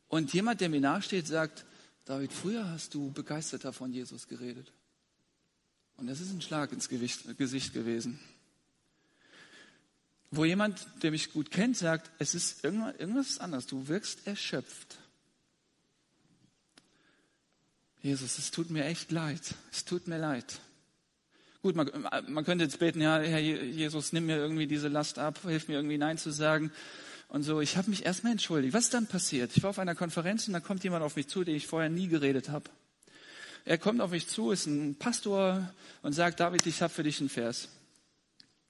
und 0.08 0.34
jemand, 0.34 0.62
der 0.62 0.70
mir 0.70 0.82
nachsteht, 0.82 1.28
sagt, 1.28 1.66
David, 2.06 2.32
früher 2.34 2.70
hast 2.70 2.94
du 2.94 3.12
begeisterter 3.12 3.74
von 3.74 3.92
Jesus 3.92 4.28
geredet. 4.28 4.72
Und 5.98 6.08
das 6.08 6.20
ist 6.20 6.32
ein 6.32 6.42
Schlag 6.42 6.72
ins 6.72 6.90
Gesicht 6.90 7.74
gewesen. 7.74 8.20
Wo 10.32 10.46
jemand, 10.46 10.86
der 11.04 11.12
mich 11.12 11.32
gut 11.32 11.52
kennt, 11.52 11.78
sagt, 11.78 12.12
es 12.20 12.36
ist 12.36 12.64
irgendwas, 12.64 13.40
anders, 13.40 13.68
du 13.68 13.88
wirkst 13.88 14.28
erschöpft. 14.28 14.98
Jesus, 18.02 18.38
es 18.38 18.52
tut 18.52 18.70
mir 18.70 18.86
echt 18.86 19.12
leid. 19.12 19.42
Es 19.72 19.86
tut 19.86 20.08
mir 20.08 20.18
leid. 20.18 20.60
Gut, 21.64 21.76
man, 21.76 21.90
man 22.28 22.46
könnte 22.46 22.64
jetzt 22.64 22.78
beten, 22.78 23.02
ja, 23.02 23.18
Herr 23.18 23.40
Jesus, 23.40 24.14
nimm 24.14 24.28
mir 24.28 24.38
irgendwie 24.38 24.68
diese 24.68 24.88
Last 24.88 25.18
ab, 25.18 25.40
hilf 25.44 25.68
mir 25.68 25.76
irgendwie 25.76 25.98
Nein 25.98 26.20
zu 26.20 26.32
sagen. 26.32 26.72
Und 27.28 27.42
so, 27.42 27.62
ich 27.62 27.78
habe 27.78 27.90
mich 27.90 28.06
erstmal 28.06 28.34
entschuldigt. 28.34 28.74
Was 28.76 28.84
ist 28.86 28.94
dann 28.94 29.08
passiert? 29.08 29.52
Ich 29.56 29.64
war 29.64 29.72
auf 29.72 29.80
einer 29.80 29.96
Konferenz 29.96 30.48
und 30.48 30.54
da 30.54 30.60
kommt 30.60 30.84
jemand 30.84 31.04
auf 31.04 31.16
mich 31.16 31.28
zu, 31.28 31.44
den 31.44 31.56
ich 31.56 31.66
vorher 31.66 31.90
nie 31.90 32.08
geredet 32.08 32.50
habe. 32.50 32.70
Er 33.66 33.80
kommt 33.80 34.00
auf 34.00 34.12
mich 34.12 34.28
zu, 34.28 34.52
ist 34.52 34.68
ein 34.68 34.96
Pastor 34.96 35.74
und 36.04 36.14
sagt, 36.14 36.40
David, 36.40 36.68
ich 36.68 36.84
habe 36.84 36.94
für 36.94 37.02
dich 37.02 37.20
einen 37.20 37.30
Vers. 37.30 37.70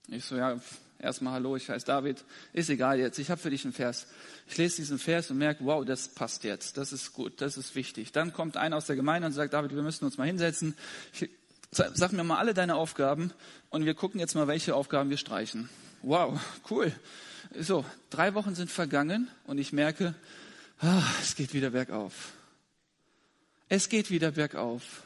Ich 0.07 0.23
so, 0.23 0.37
ja, 0.37 0.57
erstmal 1.05 1.33
hallo, 1.33 1.55
ich 1.55 1.69
heiße 1.69 1.85
David, 1.85 2.23
ist 2.53 2.69
egal 2.69 2.99
jetzt, 2.99 3.17
ich 3.19 3.29
habe 3.29 3.39
für 3.39 3.49
dich 3.49 3.63
einen 3.63 3.73
Vers. 3.73 4.07
Ich 4.47 4.57
lese 4.57 4.77
diesen 4.77 4.99
Vers 4.99 5.31
und 5.31 5.37
merke, 5.37 5.63
wow, 5.65 5.85
das 5.85 6.09
passt 6.09 6.43
jetzt, 6.43 6.77
das 6.77 6.91
ist 6.91 7.13
gut, 7.13 7.41
das 7.41 7.57
ist 7.57 7.75
wichtig. 7.75 8.11
Dann 8.11 8.33
kommt 8.33 8.57
einer 8.57 8.77
aus 8.77 8.85
der 8.85 8.95
Gemeinde 8.95 9.27
und 9.27 9.33
sagt, 9.33 9.53
David, 9.53 9.73
wir 9.73 9.83
müssen 9.83 10.05
uns 10.05 10.17
mal 10.17 10.27
hinsetzen. 10.27 10.75
Ich, 11.13 11.29
sag 11.71 12.11
mir 12.11 12.23
mal 12.23 12.37
alle 12.37 12.53
deine 12.53 12.75
Aufgaben 12.75 13.31
und 13.69 13.85
wir 13.85 13.93
gucken 13.93 14.19
jetzt 14.19 14.35
mal, 14.35 14.47
welche 14.47 14.75
Aufgaben 14.75 15.09
wir 15.09 15.17
streichen. 15.17 15.69
Wow, 16.01 16.39
cool. 16.69 16.91
So, 17.59 17.85
drei 18.09 18.33
Wochen 18.33 18.55
sind 18.55 18.69
vergangen 18.69 19.29
und 19.45 19.57
ich 19.57 19.73
merke, 19.73 20.15
ah, 20.79 21.03
es 21.21 21.35
geht 21.35 21.53
wieder 21.53 21.71
bergauf. 21.71 22.33
Es 23.69 23.89
geht 23.89 24.09
wieder 24.09 24.31
bergauf. 24.31 25.03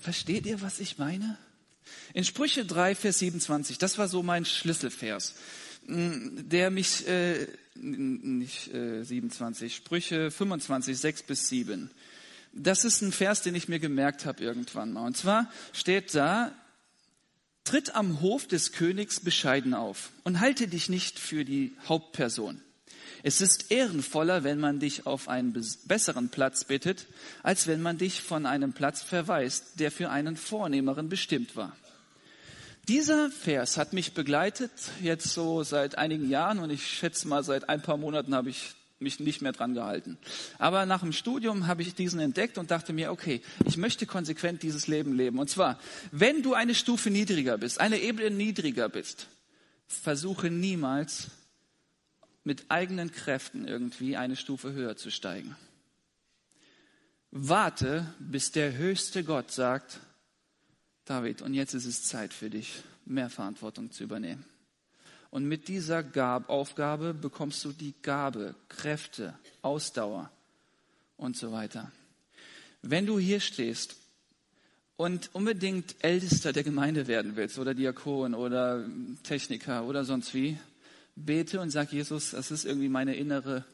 Versteht 0.00 0.46
ihr, 0.46 0.60
was 0.60 0.80
ich 0.80 0.98
meine? 0.98 1.38
In 2.14 2.22
Sprüche 2.22 2.64
3, 2.64 2.94
Vers 2.94 3.18
27, 3.18 3.78
das 3.78 3.98
war 3.98 4.06
so 4.06 4.22
mein 4.22 4.44
Schlüsselvers, 4.44 5.34
mm, 5.88 6.48
der 6.48 6.70
mich, 6.70 7.08
äh, 7.08 7.48
nicht 7.74 8.72
äh, 8.72 9.02
27, 9.02 9.74
Sprüche 9.74 10.30
25, 10.30 10.96
6 10.96 11.22
bis 11.24 11.48
7. 11.48 11.90
Das 12.52 12.84
ist 12.84 13.02
ein 13.02 13.10
Vers, 13.10 13.42
den 13.42 13.56
ich 13.56 13.66
mir 13.66 13.80
gemerkt 13.80 14.26
habe 14.26 14.44
irgendwann 14.44 14.92
mal. 14.92 15.04
Und 15.04 15.16
zwar 15.16 15.50
steht 15.72 16.14
da, 16.14 16.52
tritt 17.64 17.96
am 17.96 18.20
Hof 18.20 18.46
des 18.46 18.70
Königs 18.70 19.18
bescheiden 19.18 19.74
auf 19.74 20.10
und 20.22 20.38
halte 20.38 20.68
dich 20.68 20.88
nicht 20.88 21.18
für 21.18 21.44
die 21.44 21.72
Hauptperson. 21.88 22.62
Es 23.24 23.40
ist 23.40 23.72
ehrenvoller, 23.72 24.44
wenn 24.44 24.60
man 24.60 24.78
dich 24.78 25.04
auf 25.04 25.28
einen 25.28 25.52
besseren 25.86 26.28
Platz 26.28 26.62
bittet, 26.62 27.06
als 27.42 27.66
wenn 27.66 27.82
man 27.82 27.98
dich 27.98 28.22
von 28.22 28.46
einem 28.46 28.72
Platz 28.72 29.02
verweist, 29.02 29.80
der 29.80 29.90
für 29.90 30.10
einen 30.10 30.36
Vornehmeren 30.36 31.08
bestimmt 31.08 31.56
war. 31.56 31.76
Dieser 32.88 33.30
Vers 33.30 33.78
hat 33.78 33.94
mich 33.94 34.12
begleitet 34.12 34.70
jetzt 35.00 35.32
so 35.32 35.62
seit 35.62 35.96
einigen 35.96 36.28
Jahren 36.28 36.58
und 36.58 36.68
ich 36.68 36.86
schätze 36.86 37.26
mal 37.26 37.42
seit 37.42 37.70
ein 37.70 37.80
paar 37.80 37.96
Monaten 37.96 38.34
habe 38.34 38.50
ich 38.50 38.74
mich 38.98 39.20
nicht 39.20 39.40
mehr 39.40 39.52
dran 39.52 39.72
gehalten. 39.72 40.18
Aber 40.58 40.84
nach 40.84 41.00
dem 41.00 41.12
Studium 41.12 41.66
habe 41.66 41.82
ich 41.82 41.94
diesen 41.94 42.20
entdeckt 42.20 42.58
und 42.58 42.70
dachte 42.70 42.92
mir, 42.92 43.10
okay, 43.10 43.40
ich 43.64 43.78
möchte 43.78 44.04
konsequent 44.04 44.62
dieses 44.62 44.86
Leben 44.86 45.14
leben. 45.14 45.38
Und 45.38 45.48
zwar, 45.48 45.78
wenn 46.12 46.42
du 46.42 46.52
eine 46.52 46.74
Stufe 46.74 47.10
niedriger 47.10 47.56
bist, 47.56 47.80
eine 47.80 47.98
Ebene 47.98 48.30
niedriger 48.30 48.88
bist, 48.88 49.28
versuche 49.86 50.50
niemals 50.50 51.28
mit 52.44 52.66
eigenen 52.68 53.12
Kräften 53.12 53.66
irgendwie 53.66 54.16
eine 54.16 54.36
Stufe 54.36 54.72
höher 54.72 54.96
zu 54.96 55.10
steigen. 55.10 55.56
Warte, 57.30 58.14
bis 58.18 58.52
der 58.52 58.76
höchste 58.76 59.24
Gott 59.24 59.50
sagt, 59.50 60.00
David, 61.04 61.42
und 61.42 61.54
jetzt 61.54 61.74
ist 61.74 61.84
es 61.84 62.04
Zeit 62.04 62.32
für 62.32 62.48
dich, 62.48 62.82
mehr 63.04 63.28
Verantwortung 63.28 63.90
zu 63.90 64.04
übernehmen. 64.04 64.44
Und 65.30 65.46
mit 65.46 65.68
dieser 65.68 66.02
Gab 66.02 66.48
Aufgabe 66.48 67.12
bekommst 67.12 67.64
du 67.64 67.72
die 67.72 67.94
Gabe, 68.02 68.54
Kräfte, 68.68 69.34
Ausdauer 69.62 70.30
und 71.16 71.36
so 71.36 71.52
weiter. 71.52 71.90
Wenn 72.82 73.04
du 73.04 73.18
hier 73.18 73.40
stehst 73.40 73.96
und 74.96 75.34
unbedingt 75.34 75.96
Ältester 76.04 76.52
der 76.52 76.62
Gemeinde 76.62 77.06
werden 77.06 77.36
willst 77.36 77.58
oder 77.58 77.74
Diakon 77.74 78.34
oder 78.34 78.88
Techniker 79.24 79.84
oder 79.84 80.04
sonst 80.04 80.34
wie, 80.34 80.58
bete 81.16 81.60
und 81.60 81.70
sag 81.70 81.92
Jesus, 81.92 82.30
das 82.30 82.50
ist 82.50 82.64
irgendwie 82.64 82.88
meine 82.88 83.16
innere 83.16 83.64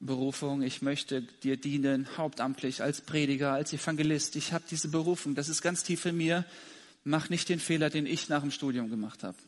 Berufung. 0.00 0.62
Ich 0.62 0.82
möchte 0.82 1.22
dir 1.22 1.56
dienen, 1.56 2.08
hauptamtlich 2.16 2.82
als 2.82 3.00
Prediger, 3.00 3.52
als 3.52 3.72
Evangelist. 3.72 4.34
Ich 4.36 4.52
habe 4.52 4.64
diese 4.70 4.88
Berufung, 4.88 5.34
das 5.34 5.48
ist 5.48 5.62
ganz 5.62 5.82
tief 5.82 6.04
in 6.04 6.16
mir. 6.16 6.44
Mach 7.04 7.30
nicht 7.30 7.48
den 7.48 7.60
Fehler, 7.60 7.88
den 7.90 8.06
ich 8.06 8.28
nach 8.28 8.42
dem 8.42 8.50
Studium 8.50 8.90
gemacht 8.90 9.22
habe. 9.22 9.38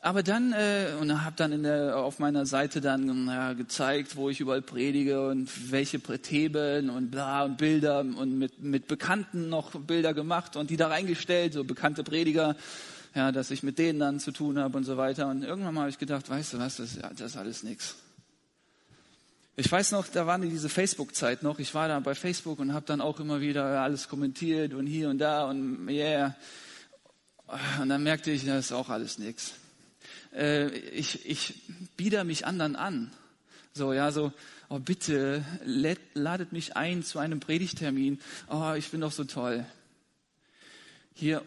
Aber 0.00 0.22
dann 0.22 0.52
äh, 0.52 0.94
und 1.00 1.24
habe 1.24 1.36
dann 1.36 1.52
in 1.52 1.62
der, 1.62 1.98
auf 1.98 2.18
meiner 2.18 2.46
Seite 2.46 2.80
dann 2.80 3.26
ja, 3.26 3.52
gezeigt, 3.52 4.16
wo 4.16 4.30
ich 4.30 4.40
überall 4.40 4.62
predige 4.62 5.28
und 5.28 5.70
welche 5.70 6.00
Themen 6.00 6.90
und 6.90 7.10
bla 7.10 7.44
und 7.44 7.58
Bilder 7.58 8.00
und 8.00 8.38
mit, 8.38 8.62
mit 8.62 8.88
Bekannten 8.88 9.48
noch 9.48 9.72
Bilder 9.72 10.14
gemacht 10.14 10.56
und 10.56 10.70
die 10.70 10.76
da 10.76 10.88
reingestellt, 10.88 11.52
so 11.52 11.64
bekannte 11.64 12.04
Prediger, 12.04 12.56
ja, 13.14 13.32
dass 13.32 13.50
ich 13.50 13.62
mit 13.62 13.78
denen 13.78 13.98
dann 13.98 14.20
zu 14.20 14.32
tun 14.32 14.58
habe 14.58 14.76
und 14.76 14.84
so 14.84 14.96
weiter. 14.96 15.28
Und 15.28 15.42
irgendwann 15.42 15.74
mal 15.74 15.80
habe 15.82 15.90
ich 15.90 15.98
gedacht, 15.98 16.28
weißt 16.28 16.54
du 16.54 16.58
was, 16.58 16.76
das, 16.76 16.96
ja, 16.96 17.10
das 17.10 17.32
ist 17.32 17.36
alles 17.36 17.62
nichts. 17.62 17.96
Ich 19.58 19.72
weiß 19.72 19.92
noch, 19.92 20.06
da 20.06 20.26
war 20.26 20.38
diese 20.38 20.68
Facebook-Zeit 20.68 21.42
noch. 21.42 21.58
Ich 21.58 21.74
war 21.74 21.88
da 21.88 21.98
bei 22.00 22.14
Facebook 22.14 22.58
und 22.58 22.74
habe 22.74 22.84
dann 22.84 23.00
auch 23.00 23.20
immer 23.20 23.40
wieder 23.40 23.80
alles 23.80 24.06
kommentiert 24.06 24.74
und 24.74 24.86
hier 24.86 25.08
und 25.08 25.16
da 25.16 25.48
und 25.48 25.88
yeah. 25.88 26.36
Und 27.80 27.88
dann 27.88 28.02
merkte 28.02 28.30
ich, 28.30 28.44
das 28.44 28.66
ist 28.66 28.72
auch 28.72 28.90
alles 28.90 29.18
nichts. 29.18 29.54
Äh, 30.34 30.68
ich, 30.68 31.24
ich 31.24 31.62
bieder 31.96 32.24
mich 32.24 32.44
anderen 32.44 32.76
an. 32.76 33.10
So, 33.72 33.94
ja, 33.94 34.12
so, 34.12 34.30
oh 34.68 34.78
bitte, 34.78 35.42
ladet 35.64 36.52
mich 36.52 36.76
ein 36.76 37.02
zu 37.02 37.18
einem 37.18 37.40
Predigtermin. 37.40 38.20
Oh, 38.50 38.74
ich 38.76 38.90
bin 38.90 39.00
doch 39.00 39.12
so 39.12 39.24
toll. 39.24 39.64
Hier, 41.14 41.40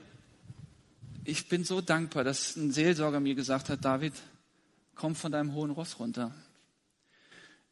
ich 1.25 1.47
bin 1.47 1.63
so 1.63 1.79
dankbar, 1.79 2.23
dass 2.23 2.55
ein 2.55 2.71
Seelsorger 2.71 3.19
mir 3.19 3.35
gesagt 3.35 3.69
hat, 3.69 3.85
David, 3.85 4.13
komm 4.95 5.13
von 5.13 5.31
deinem 5.31 5.53
hohen 5.53 5.69
Ross 5.69 5.99
runter 5.99 6.33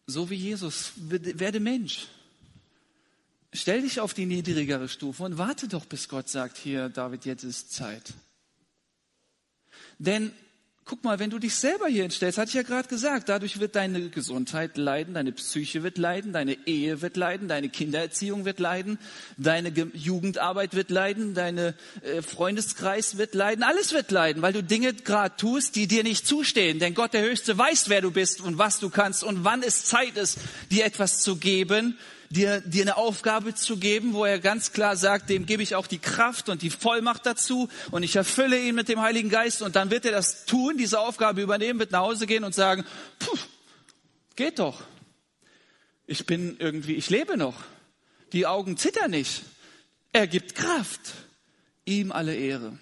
so 0.08 0.30
wie 0.30 0.36
Jesus, 0.36 0.94
werde 0.96 1.60
Mensch. 1.60 2.08
Stell 3.54 3.82
dich 3.82 4.00
auf 4.00 4.14
die 4.14 4.26
niedrigere 4.26 4.88
Stufe 4.88 5.24
und 5.24 5.38
warte 5.38 5.68
doch, 5.68 5.86
bis 5.86 6.08
Gott 6.08 6.30
sagt, 6.30 6.58
hier, 6.58 6.90
David, 6.90 7.26
jetzt 7.26 7.44
ist 7.44 7.74
Zeit. 7.74 8.14
Denn 10.00 10.32
Guck 10.90 11.04
mal, 11.04 11.20
wenn 11.20 11.30
du 11.30 11.38
dich 11.38 11.54
selber 11.54 11.88
hier 11.88 12.04
hinstellst, 12.04 12.38
hatte 12.38 12.48
ich 12.48 12.54
ja 12.54 12.62
gerade 12.62 12.88
gesagt, 12.88 13.28
dadurch 13.28 13.60
wird 13.60 13.76
deine 13.76 14.08
Gesundheit 14.08 14.78
leiden, 14.78 15.16
deine 15.16 15.34
Psyche 15.34 15.84
wird 15.84 15.98
leiden, 15.98 16.32
deine 16.32 16.58
Ehe 16.66 17.02
wird 17.02 17.18
leiden, 17.18 17.50
deine 17.50 17.68
Kindererziehung 17.68 18.46
wird 18.46 18.62
leiden, 18.62 18.98
deine 19.36 19.68
Jugendarbeit 19.68 20.76
wird 20.76 20.90
leiden, 20.90 21.34
deine 21.34 21.76
äh, 22.04 22.22
Freundeskreis 22.22 23.18
wird 23.18 23.36
leiden, 23.36 23.64
alles 23.64 23.92
wird 23.92 24.12
leiden, 24.12 24.42
weil 24.42 24.54
du 24.54 24.64
Dinge 24.64 24.94
gerade 24.94 25.36
tust, 25.36 25.76
die 25.76 25.88
dir 25.88 26.04
nicht 26.04 26.26
zustehen. 26.26 26.80
Denn 26.80 26.94
Gott 26.94 27.14
der 27.14 27.24
Höchste 27.24 27.58
weiß, 27.58 27.90
wer 27.90 28.00
du 28.00 28.12
bist 28.12 28.40
und 28.40 28.58
was 28.58 28.80
du 28.80 28.90
kannst 28.90 29.26
und 29.26 29.44
wann 29.44 29.64
es 29.64 29.84
Zeit 29.84 30.16
ist, 30.16 30.38
dir 30.72 30.86
etwas 30.86 31.20
zu 31.20 31.36
geben 31.36 31.98
dir, 32.30 32.62
dir 32.62 32.84
eine 32.84 32.98
Aufgabe 32.98 33.56
zu 33.56 33.78
geben, 33.78 34.14
wo 34.14 34.26
er 34.26 34.40
ganz 34.40 34.72
klar 34.74 34.96
sagt, 34.96 35.30
dem 35.30 35.46
gebe 35.46 35.64
ich 35.64 35.76
auch 35.76 35.88
die 35.88 36.00
Kraft 36.00 36.50
und 36.50 36.62
die 36.62 36.70
Vollmacht 36.70 37.26
dazu 37.26 37.70
und 37.92 38.04
ich 38.04 38.16
erfülle 38.16 38.60
ihn 38.60 38.76
mit 38.76 38.90
dem 38.90 39.02
Heiligen 39.02 39.30
Geist 39.30 39.62
und 39.62 39.76
dann 39.76 39.92
wird 39.92 40.06
er 40.06 40.12
das 40.12 40.46
tun, 40.46 40.78
diese 40.78 41.00
Aufgabe 41.00 41.42
übernehmen, 41.42 41.80
wird 41.80 41.92
nach 41.92 42.02
Hause 42.02 42.28
gehen 42.28 42.44
und 42.44 42.54
sagen, 42.54 42.86
puh, 43.20 43.38
geht 44.36 44.60
doch. 44.60 44.84
Ich 46.06 46.26
bin 46.26 46.56
irgendwie, 46.60 46.96
ich 46.96 47.10
lebe 47.10 47.38
noch. 47.38 47.56
Die 48.34 48.46
Augen 48.46 48.78
zittern 48.78 49.12
nicht. 49.12 49.44
Er 50.14 50.28
gibt 50.28 50.56
Kraft. 50.56 51.14
Ihm 51.86 52.12
alle 52.12 52.36
Ehre. 52.36 52.78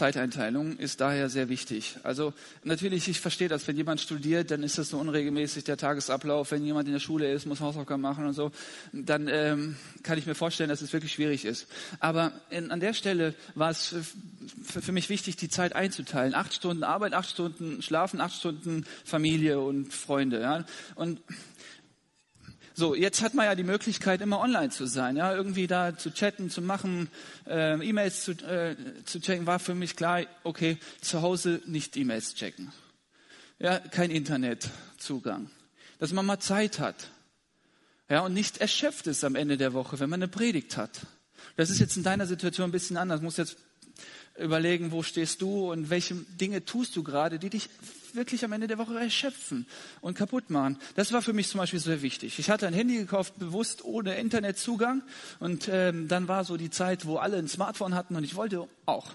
Zeiteinteilung 0.00 0.78
ist 0.78 1.02
daher 1.02 1.28
sehr 1.28 1.50
wichtig. 1.50 1.96
Also 2.04 2.32
natürlich, 2.64 3.06
ich 3.06 3.20
verstehe 3.20 3.48
das, 3.48 3.68
wenn 3.68 3.76
jemand 3.76 4.00
studiert, 4.00 4.50
dann 4.50 4.62
ist 4.62 4.78
das 4.78 4.88
so 4.88 4.98
unregelmäßig 4.98 5.64
der 5.64 5.76
Tagesablauf. 5.76 6.52
Wenn 6.52 6.64
jemand 6.64 6.88
in 6.88 6.94
der 6.94 7.00
Schule 7.00 7.30
ist, 7.30 7.44
muss 7.44 7.60
Hausaufgaben 7.60 8.00
machen 8.00 8.24
und 8.24 8.32
so, 8.32 8.50
dann 8.94 9.28
ähm, 9.28 9.76
kann 10.02 10.16
ich 10.16 10.24
mir 10.24 10.34
vorstellen, 10.34 10.70
dass 10.70 10.80
es 10.80 10.94
wirklich 10.94 11.12
schwierig 11.12 11.44
ist. 11.44 11.66
Aber 11.98 12.32
in, 12.48 12.70
an 12.70 12.80
der 12.80 12.94
Stelle 12.94 13.34
war 13.54 13.68
es 13.68 13.94
für, 14.64 14.92
mich 14.92 15.10
wichtig, 15.10 15.36
die 15.36 15.50
Zeit 15.50 15.74
einzuteilen. 15.74 16.34
Acht 16.34 16.54
Stunden 16.54 16.82
Arbeit, 16.82 17.12
acht 17.12 17.28
Stunden 17.28 17.82
Schlafen, 17.82 18.22
acht 18.22 18.34
Stunden 18.34 18.86
Familie 19.04 19.60
und 19.60 19.92
Freunde. 19.92 20.40
Ja? 20.40 20.64
Und 20.94 21.20
so, 22.80 22.94
jetzt 22.94 23.20
hat 23.20 23.34
man 23.34 23.44
ja 23.44 23.54
die 23.54 23.62
Möglichkeit, 23.62 24.22
immer 24.22 24.40
online 24.40 24.70
zu 24.70 24.86
sein, 24.86 25.16
ja, 25.16 25.34
irgendwie 25.34 25.66
da 25.66 25.96
zu 25.96 26.10
chatten, 26.12 26.48
zu 26.48 26.62
machen, 26.62 27.08
äh, 27.46 27.74
E-Mails 27.74 28.24
zu, 28.24 28.32
äh, 28.32 28.74
zu 29.04 29.20
checken, 29.20 29.46
war 29.46 29.58
für 29.58 29.74
mich 29.74 29.96
klar, 29.96 30.22
okay, 30.44 30.78
zu 31.02 31.20
Hause 31.20 31.60
nicht 31.66 31.96
E-Mails 31.98 32.34
checken. 32.34 32.72
Ja, 33.58 33.78
kein 33.78 34.10
Internetzugang. 34.10 35.50
Dass 35.98 36.14
man 36.14 36.24
mal 36.24 36.40
Zeit 36.40 36.78
hat. 36.78 36.96
Ja, 38.08 38.20
und 38.20 38.32
nicht 38.32 38.58
erschöpft 38.58 39.06
ist 39.06 39.24
am 39.24 39.34
Ende 39.34 39.58
der 39.58 39.74
Woche, 39.74 40.00
wenn 40.00 40.08
man 40.08 40.22
eine 40.22 40.28
Predigt 40.28 40.78
hat. 40.78 41.06
Das 41.56 41.68
ist 41.68 41.80
jetzt 41.80 41.98
in 41.98 42.02
deiner 42.02 42.26
Situation 42.26 42.70
ein 42.70 42.72
bisschen 42.72 42.96
anders. 42.96 43.20
Du 43.20 43.24
musst 43.24 43.36
jetzt 43.36 43.58
überlegen, 44.38 44.90
wo 44.90 45.02
stehst 45.02 45.42
du 45.42 45.70
und 45.70 45.90
welche 45.90 46.14
Dinge 46.14 46.64
tust 46.64 46.96
du 46.96 47.02
gerade, 47.02 47.38
die 47.38 47.50
dich 47.50 47.68
wirklich 48.14 48.44
am 48.44 48.52
Ende 48.52 48.66
der 48.66 48.78
Woche 48.78 48.98
erschöpfen 48.98 49.66
und 50.00 50.16
kaputt 50.16 50.50
machen. 50.50 50.78
Das 50.94 51.12
war 51.12 51.22
für 51.22 51.32
mich 51.32 51.48
zum 51.48 51.58
Beispiel 51.58 51.80
sehr 51.80 52.02
wichtig. 52.02 52.38
Ich 52.38 52.50
hatte 52.50 52.66
ein 52.66 52.74
Handy 52.74 52.96
gekauft, 52.96 53.38
bewusst 53.38 53.84
ohne 53.84 54.18
Internetzugang. 54.18 55.02
Und 55.38 55.68
ähm, 55.70 56.08
dann 56.08 56.28
war 56.28 56.44
so 56.44 56.56
die 56.56 56.70
Zeit, 56.70 57.06
wo 57.06 57.16
alle 57.16 57.36
ein 57.36 57.48
Smartphone 57.48 57.94
hatten 57.94 58.16
und 58.16 58.24
ich 58.24 58.34
wollte 58.34 58.68
auch. 58.86 59.12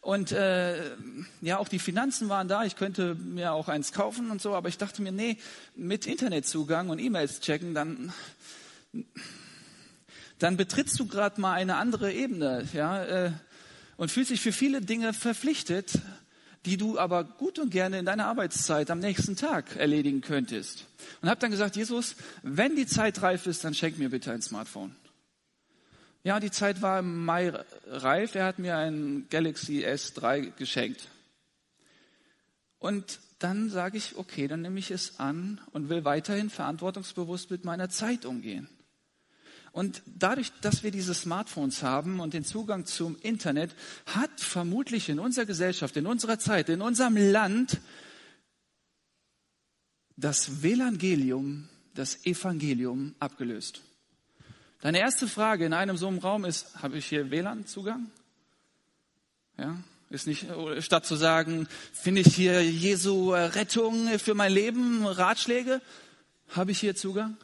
Und 0.00 0.32
äh, 0.32 0.96
ja, 1.42 1.58
auch 1.58 1.68
die 1.68 1.78
Finanzen 1.78 2.28
waren 2.28 2.48
da. 2.48 2.64
Ich 2.64 2.74
könnte 2.74 3.14
mir 3.14 3.52
auch 3.52 3.68
eins 3.68 3.92
kaufen 3.92 4.30
und 4.30 4.42
so, 4.42 4.54
aber 4.54 4.68
ich 4.68 4.78
dachte 4.78 5.00
mir, 5.00 5.12
nee, 5.12 5.38
mit 5.76 6.06
Internetzugang 6.06 6.90
und 6.90 6.98
E-Mails 6.98 7.40
checken, 7.40 7.72
dann 7.72 8.12
dann 10.42 10.56
betrittst 10.56 10.98
du 10.98 11.06
gerade 11.06 11.40
mal 11.40 11.52
eine 11.52 11.76
andere 11.76 12.12
Ebene, 12.12 12.66
ja, 12.72 13.04
äh, 13.04 13.30
und 13.96 14.10
fühlst 14.10 14.32
dich 14.32 14.40
für 14.40 14.52
viele 14.52 14.80
Dinge 14.80 15.12
verpflichtet, 15.12 16.00
die 16.64 16.76
du 16.76 16.98
aber 16.98 17.24
gut 17.24 17.58
und 17.58 17.70
gerne 17.70 17.98
in 17.98 18.04
deiner 18.04 18.26
Arbeitszeit 18.26 18.90
am 18.90 19.00
nächsten 19.00 19.36
Tag 19.36 19.76
erledigen 19.76 20.20
könntest. 20.20 20.86
Und 21.20 21.28
habe 21.28 21.40
dann 21.40 21.50
gesagt, 21.50 21.76
Jesus, 21.76 22.16
wenn 22.42 22.76
die 22.76 22.86
Zeit 22.86 23.22
reif 23.22 23.46
ist, 23.46 23.64
dann 23.64 23.74
schenk 23.74 23.98
mir 23.98 24.10
bitte 24.10 24.32
ein 24.32 24.42
Smartphone. 24.42 24.94
Ja, 26.24 26.38
die 26.38 26.52
Zeit 26.52 26.82
war 26.82 27.00
im 27.00 27.24
Mai 27.24 27.52
reif. 27.86 28.36
Er 28.36 28.44
hat 28.44 28.60
mir 28.60 28.76
ein 28.76 29.26
Galaxy 29.28 29.84
S3 29.84 30.52
geschenkt. 30.56 31.08
Und 32.78 33.18
dann 33.40 33.70
sage 33.70 33.98
ich, 33.98 34.16
okay, 34.16 34.46
dann 34.46 34.62
nehme 34.62 34.78
ich 34.78 34.92
es 34.92 35.18
an 35.18 35.60
und 35.72 35.88
will 35.88 36.04
weiterhin 36.04 36.48
verantwortungsbewusst 36.48 37.50
mit 37.50 37.64
meiner 37.64 37.88
Zeit 37.88 38.24
umgehen. 38.24 38.68
Und 39.72 40.02
dadurch, 40.06 40.52
dass 40.60 40.82
wir 40.82 40.90
diese 40.90 41.14
Smartphones 41.14 41.82
haben 41.82 42.20
und 42.20 42.34
den 42.34 42.44
Zugang 42.44 42.84
zum 42.84 43.16
Internet, 43.22 43.74
hat 44.06 44.38
vermutlich 44.38 45.08
in 45.08 45.18
unserer 45.18 45.46
Gesellschaft, 45.46 45.96
in 45.96 46.06
unserer 46.06 46.38
Zeit, 46.38 46.68
in 46.68 46.82
unserem 46.82 47.16
Land 47.16 47.80
das 50.16 50.48
Evangelium, 50.62 51.68
das 51.94 52.26
Evangelium 52.26 53.14
abgelöst. 53.18 53.80
Deine 54.82 54.98
erste 54.98 55.26
Frage 55.26 55.64
in 55.64 55.72
einem 55.72 55.96
so 55.96 56.08
einem 56.08 56.18
Raum 56.18 56.44
ist, 56.44 56.82
habe 56.82 56.98
ich 56.98 57.06
hier 57.06 57.30
WLAN-Zugang? 57.30 58.10
Ja, 59.56 59.76
ist 60.10 60.26
nicht, 60.26 60.46
statt 60.80 61.06
zu 61.06 61.16
sagen, 61.16 61.66
finde 61.92 62.20
ich 62.20 62.34
hier 62.34 62.62
Jesu 62.62 63.32
Rettung 63.32 64.18
für 64.18 64.34
mein 64.34 64.52
Leben, 64.52 65.06
Ratschläge, 65.06 65.80
habe 66.48 66.72
ich 66.72 66.80
hier 66.80 66.94
Zugang? 66.94 67.38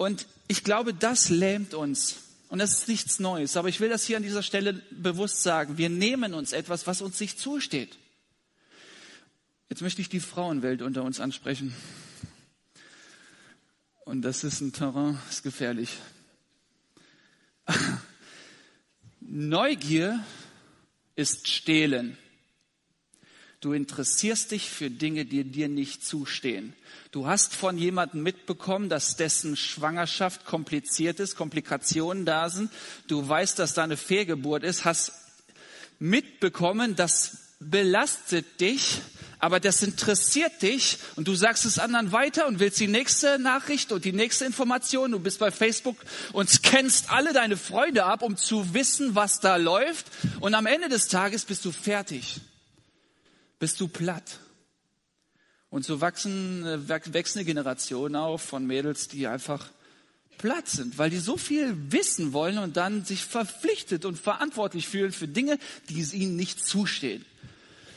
Und 0.00 0.26
ich 0.48 0.64
glaube, 0.64 0.94
das 0.94 1.28
lähmt 1.28 1.74
uns. 1.74 2.22
Und 2.48 2.58
das 2.58 2.72
ist 2.72 2.88
nichts 2.88 3.20
Neues. 3.20 3.58
Aber 3.58 3.68
ich 3.68 3.80
will 3.80 3.90
das 3.90 4.06
hier 4.06 4.16
an 4.16 4.22
dieser 4.22 4.42
Stelle 4.42 4.72
bewusst 4.90 5.42
sagen. 5.42 5.76
Wir 5.76 5.90
nehmen 5.90 6.32
uns 6.32 6.52
etwas, 6.52 6.86
was 6.86 7.02
uns 7.02 7.20
nicht 7.20 7.38
zusteht. 7.38 7.98
Jetzt 9.68 9.82
möchte 9.82 10.00
ich 10.00 10.08
die 10.08 10.20
Frauenwelt 10.20 10.80
unter 10.80 11.02
uns 11.02 11.20
ansprechen. 11.20 11.74
Und 14.06 14.22
das 14.22 14.42
ist 14.42 14.62
ein 14.62 14.72
Terrain, 14.72 15.18
ist 15.28 15.42
gefährlich. 15.42 15.98
Neugier 19.20 20.24
ist 21.14 21.46
Stehlen. 21.46 22.16
Du 23.60 23.74
interessierst 23.74 24.52
dich 24.52 24.70
für 24.70 24.88
Dinge, 24.88 25.26
die 25.26 25.44
dir 25.44 25.68
nicht 25.68 26.02
zustehen. 26.02 26.72
Du 27.12 27.26
hast 27.26 27.54
von 27.54 27.76
jemandem 27.76 28.22
mitbekommen, 28.22 28.88
dass 28.88 29.16
dessen 29.16 29.54
Schwangerschaft 29.54 30.46
kompliziert 30.46 31.20
ist, 31.20 31.36
Komplikationen 31.36 32.24
da 32.24 32.48
sind. 32.48 32.70
Du 33.06 33.28
weißt, 33.28 33.58
dass 33.58 33.74
da 33.74 33.84
eine 33.84 33.98
Fehlgeburt 33.98 34.64
ist, 34.64 34.86
hast 34.86 35.12
mitbekommen, 35.98 36.96
das 36.96 37.36
belastet 37.60 38.62
dich, 38.62 39.02
aber 39.38 39.60
das 39.60 39.82
interessiert 39.82 40.62
dich 40.62 40.96
und 41.16 41.28
du 41.28 41.34
sagst 41.34 41.66
es 41.66 41.78
anderen 41.78 42.12
weiter 42.12 42.46
und 42.46 42.60
willst 42.60 42.80
die 42.80 42.88
nächste 42.88 43.38
Nachricht 43.38 43.92
und 43.92 44.06
die 44.06 44.14
nächste 44.14 44.46
Information. 44.46 45.12
Du 45.12 45.18
bist 45.18 45.38
bei 45.38 45.50
Facebook 45.50 45.96
und 46.32 46.48
scannst 46.48 47.10
alle 47.10 47.34
deine 47.34 47.58
Freunde 47.58 48.04
ab, 48.04 48.22
um 48.22 48.38
zu 48.38 48.72
wissen, 48.72 49.14
was 49.14 49.40
da 49.40 49.56
läuft. 49.56 50.06
Und 50.40 50.54
am 50.54 50.64
Ende 50.64 50.88
des 50.88 51.08
Tages 51.08 51.44
bist 51.44 51.66
du 51.66 51.72
fertig 51.72 52.40
bist 53.60 53.80
du 53.80 53.86
platt. 53.86 54.40
Und 55.68 55.84
so 55.84 56.00
wachsen, 56.00 56.66
äh, 56.66 56.88
wächst 56.88 57.36
eine 57.36 57.44
Generation 57.44 58.16
auf 58.16 58.42
von 58.42 58.66
Mädels, 58.66 59.06
die 59.06 59.28
einfach 59.28 59.68
platt 60.38 60.68
sind, 60.68 60.98
weil 60.98 61.10
die 61.10 61.18
so 61.18 61.36
viel 61.36 61.76
wissen 61.92 62.32
wollen 62.32 62.58
und 62.58 62.76
dann 62.76 63.04
sich 63.04 63.24
verpflichtet 63.24 64.04
und 64.04 64.18
verantwortlich 64.18 64.88
fühlen 64.88 65.12
für 65.12 65.28
Dinge, 65.28 65.58
die 65.88 66.00
ihnen 66.00 66.34
nicht 66.34 66.64
zustehen. 66.64 67.24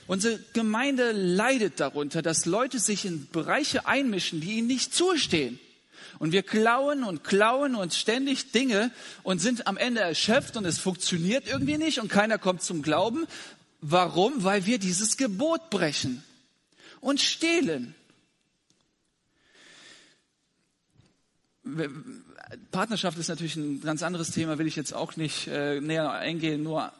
Unsere 0.07 0.37
Gemeinde 0.51 1.13
leidet 1.13 1.79
darunter, 1.79 2.21
dass 2.21 2.45
Leute 2.45 2.79
sich 2.79 3.05
in 3.05 3.29
Bereiche 3.29 3.87
einmischen, 3.87 4.41
die 4.41 4.57
ihnen 4.57 4.67
nicht 4.67 4.93
zustehen. 4.93 5.57
Und 6.19 6.33
wir 6.33 6.43
klauen 6.43 7.03
und 7.03 7.23
klauen 7.23 7.75
uns 7.75 7.97
ständig 7.97 8.51
Dinge 8.51 8.91
und 9.23 9.39
sind 9.39 9.65
am 9.65 9.77
Ende 9.77 10.01
erschöpft 10.01 10.57
und 10.57 10.65
es 10.65 10.77
funktioniert 10.77 11.47
irgendwie 11.47 11.77
nicht 11.77 12.01
und 12.01 12.09
keiner 12.09 12.37
kommt 12.37 12.61
zum 12.61 12.81
Glauben, 12.81 13.25
Warum? 13.85 14.45
Weil 14.45 14.65
wir 14.65 14.79
dieses 14.79 15.17
Gebot 15.17 15.69
brechen 15.69 16.23
und 17.01 17.19
stehlen. 17.19 17.93
Partnerschaft 22.71 23.17
ist 23.17 23.27
natürlich 23.27 23.57
ein 23.57 23.81
ganz 23.81 24.01
anderes 24.01 24.31
Thema, 24.31 24.57
will 24.57 24.67
ich 24.67 24.77
jetzt 24.77 24.93
auch 24.93 25.17
nicht 25.17 25.47
äh, 25.47 25.81
näher 25.81 26.09
eingehen, 26.11 26.63
nur 26.63 26.93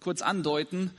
kurz 0.00 0.20
andeuten 0.20 0.90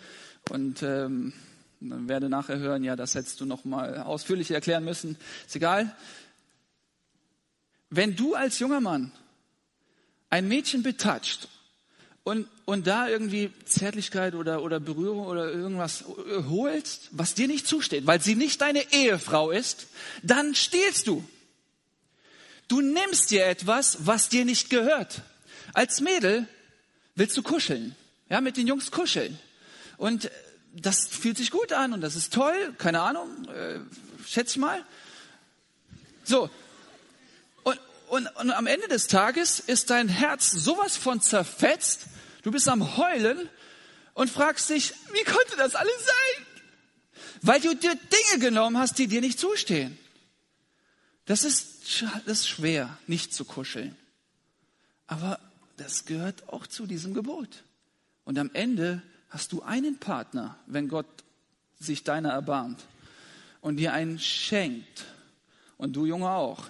und 0.52 0.84
ähm, 0.84 1.34
werde 1.82 2.30
nachher 2.30 2.60
hören, 2.60 2.86
ja, 2.86 2.96
das 2.96 3.14
hättest 3.14 3.42
du 3.42 3.46
noch 3.46 3.66
mal 3.66 3.98
ausführlich 3.98 4.52
erklären 4.52 4.86
müssen. 4.86 5.18
Ist 5.46 5.58
egal. 5.58 5.94
Wenn 7.90 8.16
du 8.16 8.36
als 8.36 8.60
junger 8.60 8.80
Mann 8.80 9.12
ein 10.30 10.48
Mädchen 10.48 10.82
betatscht 10.82 11.50
und, 12.24 12.48
und 12.70 12.86
da 12.86 13.08
irgendwie 13.08 13.52
Zärtlichkeit 13.66 14.36
oder, 14.36 14.62
oder 14.62 14.80
Berührung 14.80 15.26
oder 15.26 15.52
irgendwas 15.52 16.04
holst, 16.28 17.08
was 17.10 17.34
dir 17.34 17.48
nicht 17.48 17.66
zusteht, 17.66 18.06
weil 18.06 18.22
sie 18.22 18.36
nicht 18.36 18.62
deine 18.62 18.94
Ehefrau 18.94 19.50
ist, 19.50 19.88
dann 20.22 20.54
stehlst 20.54 21.08
du. 21.08 21.28
Du 22.68 22.82
nimmst 22.82 23.32
dir 23.32 23.48
etwas, 23.48 24.06
was 24.06 24.30
dir 24.30 24.46
nicht 24.46 24.70
gehört. 24.70 25.24
Als 25.74 26.00
Mädel 26.00 26.48
willst 27.16 27.36
du 27.38 27.42
kuscheln, 27.42 27.96
ja, 28.30 28.40
mit 28.40 28.56
den 28.56 28.68
Jungs 28.68 28.92
kuscheln. 28.92 29.40
Und 29.98 30.30
das 30.76 31.08
fühlt 31.08 31.38
sich 31.38 31.50
gut 31.50 31.74
an 31.74 31.94
und 31.94 32.02
das 32.02 32.16
ist 32.16 32.32
toll, 32.32 32.76
keine 32.78 33.02
Ahnung, 33.02 33.50
äh, 33.50 33.80
schätze 34.28 34.52
ich 34.52 34.58
mal. 34.58 34.86
So. 36.24 36.52
Und, 37.64 37.80
und, 38.10 38.28
und 38.28 38.52
am 38.52 38.68
Ende 38.68 38.88
des 38.90 39.08
Tages 39.08 39.60
ist 39.60 39.90
dein 39.90 40.08
Herz 40.08 40.52
sowas 40.52 40.98
von 40.98 41.20
zerfetzt, 41.20 42.06
Du 42.42 42.52
bist 42.52 42.68
am 42.70 42.98
Heulen 42.98 43.50
und 44.14 44.30
fragst 44.30 44.70
dich, 44.70 44.94
wie 45.12 45.24
konnte 45.24 45.56
das 45.58 45.76
alles 45.76 46.06
sein? 46.06 46.46
Weil 47.42 47.62
du 47.62 47.76
dir 47.76 47.96
Dinge 47.96 48.44
genommen 48.44 48.78
hast, 48.78 48.98
die 48.98 49.08
dir 49.08 49.22
nicht 49.22 49.40
zustehen. 49.40 49.98
Das 51.26 51.44
ist, 51.44 52.04
das 52.26 52.40
ist 52.40 52.50
schwer, 52.50 52.98
nicht 53.08 53.34
zu 53.34 53.46
kuscheln. 53.46 53.96
Aber 55.08 55.40
das 55.78 56.06
gehört 56.06 56.50
auch 56.50 56.68
zu 56.68 56.86
diesem 56.86 57.14
Gebot. 57.14 57.64
Und 58.26 58.38
am 58.38 58.50
Ende 58.54 59.02
hast 59.30 59.52
du 59.52 59.62
einen 59.62 60.00
Partner, 60.00 60.58
wenn 60.66 60.88
Gott 60.88 61.08
sich 61.80 62.04
deiner 62.04 62.32
erbarmt 62.32 62.84
und 63.62 63.78
dir 63.78 63.94
einen 63.94 64.20
schenkt 64.20 65.06
und 65.78 65.94
du 65.94 66.06
Junge 66.06 66.30
auch, 66.30 66.68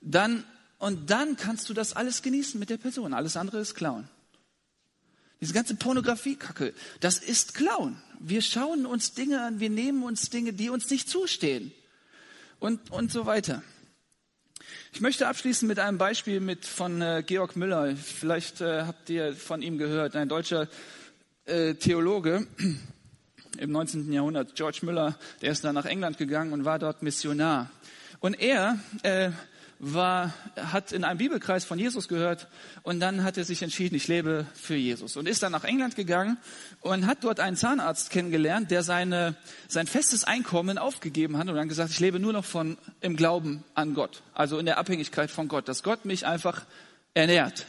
dann 0.00 0.44
und 0.78 1.10
dann 1.10 1.36
kannst 1.36 1.68
du 1.68 1.74
das 1.74 1.92
alles 1.92 2.22
genießen 2.22 2.58
mit 2.58 2.70
der 2.70 2.78
Person. 2.78 3.12
Alles 3.12 3.36
andere 3.36 3.58
ist 3.60 3.74
Klauen. 3.74 4.08
Diese 5.40 5.54
ganze 5.54 5.74
Pornografie-Kacke, 5.74 6.74
das 7.00 7.18
ist 7.18 7.54
Klauen. 7.54 8.00
Wir 8.18 8.42
schauen 8.42 8.84
uns 8.84 9.14
Dinge 9.14 9.42
an, 9.42 9.58
wir 9.58 9.70
nehmen 9.70 10.02
uns 10.02 10.28
Dinge, 10.28 10.52
die 10.52 10.68
uns 10.68 10.90
nicht 10.90 11.08
zustehen. 11.08 11.72
Und, 12.58 12.90
und 12.90 13.10
so 13.10 13.24
weiter. 13.24 13.62
Ich 14.92 15.00
möchte 15.00 15.28
abschließen 15.28 15.66
mit 15.66 15.78
einem 15.78 15.96
Beispiel 15.96 16.40
mit 16.40 16.66
von 16.66 17.00
äh, 17.00 17.22
Georg 17.26 17.56
Müller. 17.56 17.96
Vielleicht 17.96 18.60
äh, 18.60 18.82
habt 18.82 19.08
ihr 19.08 19.34
von 19.34 19.62
ihm 19.62 19.78
gehört, 19.78 20.14
ein 20.14 20.28
deutscher 20.28 20.68
äh, 21.46 21.74
Theologe 21.74 22.46
im 23.58 23.72
19. 23.72 24.12
Jahrhundert. 24.12 24.54
George 24.56 24.80
Müller, 24.82 25.18
der 25.40 25.52
ist 25.52 25.64
dann 25.64 25.74
nach 25.74 25.86
England 25.86 26.18
gegangen 26.18 26.52
und 26.52 26.66
war 26.66 26.78
dort 26.78 27.02
Missionar. 27.02 27.70
Und 28.18 28.38
er 28.38 28.78
äh, 29.02 29.30
war, 29.82 30.34
hat 30.56 30.92
in 30.92 31.04
einem 31.04 31.16
Bibelkreis 31.16 31.64
von 31.64 31.78
Jesus 31.78 32.06
gehört 32.06 32.48
und 32.82 33.00
dann 33.00 33.24
hat 33.24 33.38
er 33.38 33.44
sich 33.44 33.62
entschieden, 33.62 33.96
ich 33.96 34.08
lebe 34.08 34.46
für 34.54 34.74
Jesus 34.74 35.16
und 35.16 35.26
ist 35.26 35.42
dann 35.42 35.52
nach 35.52 35.64
England 35.64 35.96
gegangen 35.96 36.36
und 36.80 37.06
hat 37.06 37.24
dort 37.24 37.40
einen 37.40 37.56
Zahnarzt 37.56 38.10
kennengelernt, 38.10 38.70
der 38.70 38.82
seine, 38.82 39.36
sein 39.68 39.86
festes 39.86 40.24
Einkommen 40.24 40.76
aufgegeben 40.76 41.38
hat 41.38 41.48
und 41.48 41.54
dann 41.54 41.68
gesagt, 41.68 41.90
ich 41.92 41.98
lebe 41.98 42.20
nur 42.20 42.34
noch 42.34 42.44
von, 42.44 42.76
im 43.00 43.16
Glauben 43.16 43.64
an 43.74 43.94
Gott, 43.94 44.22
also 44.34 44.58
in 44.58 44.66
der 44.66 44.76
Abhängigkeit 44.76 45.30
von 45.30 45.48
Gott, 45.48 45.66
dass 45.66 45.82
Gott 45.82 46.04
mich 46.04 46.26
einfach 46.26 46.66
ernährt, 47.14 47.64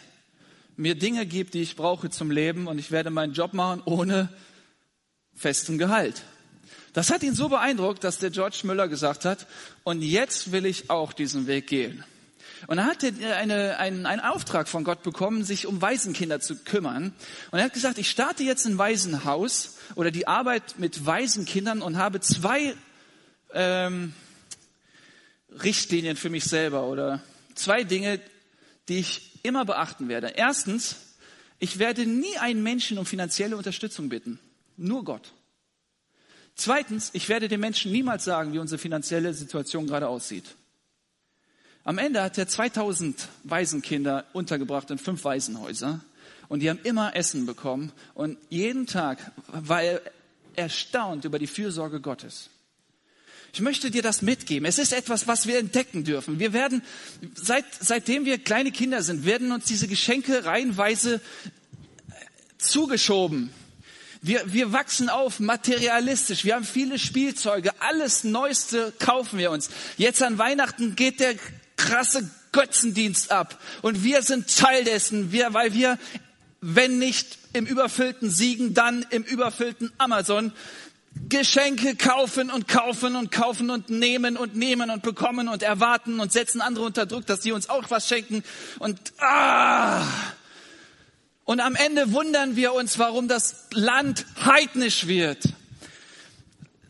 mir 0.75 0.95
Dinge 0.95 1.25
gibt, 1.25 1.53
die 1.53 1.61
ich 1.61 1.77
brauche 1.77 2.09
zum 2.09 2.29
Leben 2.29 2.67
und 2.67 2.77
ich 2.77 2.91
werde 2.91 3.09
meinen 3.09 3.31
Job 3.31 3.53
machen 3.53 3.81
ohne 3.85 4.27
festen 5.33 5.77
Gehalt. 5.77 6.23
Das 6.93 7.09
hat 7.09 7.23
ihn 7.23 7.35
so 7.35 7.49
beeindruckt, 7.49 8.03
dass 8.03 8.19
der 8.19 8.31
George 8.31 8.61
Müller 8.63 8.87
gesagt 8.87 9.25
hat, 9.25 9.47
und 9.83 10.01
jetzt 10.01 10.51
will 10.51 10.65
ich 10.65 10.89
auch 10.89 11.13
diesen 11.13 11.47
Weg 11.47 11.67
gehen. 11.67 12.03
Und 12.67 12.77
er 12.77 12.85
hatte 12.85 13.13
eine, 13.37 13.77
einen, 13.77 14.05
einen 14.05 14.21
Auftrag 14.21 14.67
von 14.67 14.83
Gott 14.83 15.01
bekommen, 15.03 15.43
sich 15.43 15.65
um 15.65 15.81
Waisenkinder 15.81 16.39
zu 16.39 16.57
kümmern. 16.57 17.13
Und 17.49 17.59
er 17.59 17.65
hat 17.65 17.73
gesagt, 17.73 17.97
ich 17.97 18.09
starte 18.09 18.43
jetzt 18.43 18.65
ein 18.67 18.77
Waisenhaus 18.77 19.77
oder 19.95 20.11
die 20.11 20.27
Arbeit 20.27 20.77
mit 20.77 21.05
Waisenkindern 21.05 21.81
und 21.81 21.97
habe 21.97 22.19
zwei 22.19 22.75
ähm, 23.53 24.13
Richtlinien 25.63 26.15
für 26.15 26.29
mich 26.29 26.43
selber 26.43 26.85
oder 26.85 27.21
zwei 27.55 27.83
Dinge, 27.83 28.19
die 28.89 28.99
ich 28.99 29.39
immer 29.43 29.65
beachten 29.65 30.07
werde. 30.07 30.33
Erstens, 30.35 30.97
ich 31.57 31.79
werde 31.79 32.05
nie 32.05 32.37
einen 32.37 32.61
Menschen 32.61 32.97
um 32.97 33.05
finanzielle 33.05 33.57
Unterstützung 33.57 34.09
bitten. 34.09 34.39
Nur 34.77 35.03
Gott. 35.03 35.33
Zweitens, 36.61 37.09
ich 37.13 37.27
werde 37.27 37.47
den 37.47 37.59
Menschen 37.59 37.91
niemals 37.91 38.23
sagen, 38.23 38.53
wie 38.53 38.59
unsere 38.59 38.77
finanzielle 38.77 39.33
Situation 39.33 39.87
gerade 39.87 40.07
aussieht. 40.07 40.45
Am 41.83 41.97
Ende 41.97 42.21
hat 42.21 42.37
er 42.37 42.47
2000 42.47 43.27
Waisenkinder 43.45 44.25
untergebracht 44.33 44.91
in 44.91 44.99
fünf 44.99 45.23
Waisenhäuser 45.23 46.01
und 46.49 46.59
die 46.59 46.69
haben 46.69 46.77
immer 46.83 47.15
Essen 47.15 47.47
bekommen 47.47 47.91
und 48.13 48.37
jeden 48.49 48.85
Tag 48.85 49.31
war 49.47 49.81
er 49.81 50.03
erstaunt 50.55 51.25
über 51.25 51.39
die 51.39 51.47
Fürsorge 51.47 51.99
Gottes. 51.99 52.51
Ich 53.53 53.61
möchte 53.61 53.89
dir 53.89 54.03
das 54.03 54.21
mitgeben. 54.21 54.67
Es 54.67 54.77
ist 54.77 54.93
etwas, 54.93 55.27
was 55.27 55.47
wir 55.47 55.57
entdecken 55.57 56.03
dürfen. 56.03 56.37
Wir 56.37 56.53
werden, 56.53 56.83
seit, 57.33 57.65
seitdem 57.79 58.25
wir 58.25 58.37
kleine 58.37 58.71
Kinder 58.71 59.01
sind, 59.01 59.25
werden 59.25 59.51
uns 59.51 59.65
diese 59.65 59.87
Geschenke 59.87 60.45
reihenweise 60.45 61.21
zugeschoben. 62.59 63.51
Wir, 64.23 64.41
wir 64.45 64.71
wachsen 64.71 65.09
auf 65.09 65.39
materialistisch. 65.39 66.45
Wir 66.45 66.53
haben 66.53 66.63
viele 66.63 66.99
Spielzeuge. 66.99 67.71
Alles 67.79 68.23
Neueste 68.23 68.93
kaufen 68.99 69.39
wir 69.39 69.49
uns. 69.49 69.71
Jetzt 69.97 70.21
an 70.21 70.37
Weihnachten 70.37 70.95
geht 70.95 71.19
der 71.19 71.33
krasse 71.75 72.29
Götzendienst 72.51 73.31
ab. 73.31 73.59
Und 73.81 74.03
wir 74.03 74.21
sind 74.21 74.55
Teil 74.55 74.83
dessen, 74.83 75.31
wir, 75.31 75.55
weil 75.55 75.73
wir, 75.73 75.97
wenn 76.59 76.99
nicht 76.99 77.39
im 77.53 77.65
überfüllten 77.65 78.29
Siegen, 78.29 78.75
dann 78.75 79.03
im 79.09 79.23
überfüllten 79.23 79.91
Amazon 79.97 80.53
Geschenke 81.27 81.95
kaufen 81.95 82.51
und 82.51 82.67
kaufen 82.67 83.15
und 83.15 83.31
kaufen 83.31 83.69
und 83.71 83.89
nehmen 83.89 84.37
und 84.37 84.55
nehmen 84.55 84.91
und 84.91 85.01
bekommen 85.01 85.49
und 85.49 85.63
erwarten 85.63 86.19
und 86.19 86.31
setzen 86.31 86.61
andere 86.61 86.85
unter 86.85 87.05
Druck, 87.05 87.25
dass 87.25 87.41
sie 87.41 87.51
uns 87.51 87.69
auch 87.69 87.89
was 87.89 88.07
schenken. 88.07 88.43
Und 88.79 88.99
ah, 89.19 90.05
und 91.45 91.59
am 91.59 91.75
Ende 91.75 92.13
wundern 92.13 92.55
wir 92.55 92.73
uns, 92.73 92.99
warum 92.99 93.27
das 93.27 93.67
Land 93.71 94.25
heidnisch 94.43 95.07
wird. 95.07 95.43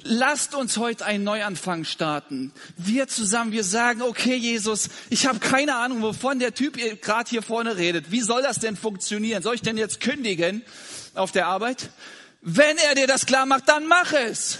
Lasst 0.04 0.56
uns 0.56 0.78
heute 0.78 1.06
einen 1.06 1.24
Neuanfang 1.24 1.84
starten. 1.84 2.52
Wir 2.76 3.08
zusammen, 3.08 3.52
wir 3.52 3.64
sagen, 3.64 4.02
okay 4.02 4.36
Jesus, 4.36 4.90
ich 5.10 5.28
habe 5.28 5.40
keine 5.40 5.76
Ahnung, 5.76 6.02
wovon 6.02 6.40
der 6.40 6.56
Typ 6.56 6.78
gerade 7.02 7.30
hier 7.30 7.44
vorne 7.44 7.78
redet. 7.78 8.12
Wie 8.12 8.22
soll 8.22 8.42
das 8.42 8.58
denn 8.58 8.76
funktionieren? 8.76 9.44
Soll 9.44 9.56
ich 9.56 9.62
denn 9.62 9.78
jetzt 9.78 10.00
kündigen 10.00 10.64
auf 11.14 11.32
der 11.32 11.48
Arbeit? 11.48 11.92
Wenn 12.42 12.78
er 12.78 12.96
dir 12.96 13.06
das 13.06 13.28
klar 13.28 13.46
macht, 13.46 13.70
dann 13.70 13.86
mach 13.86 14.12
es. 14.14 14.58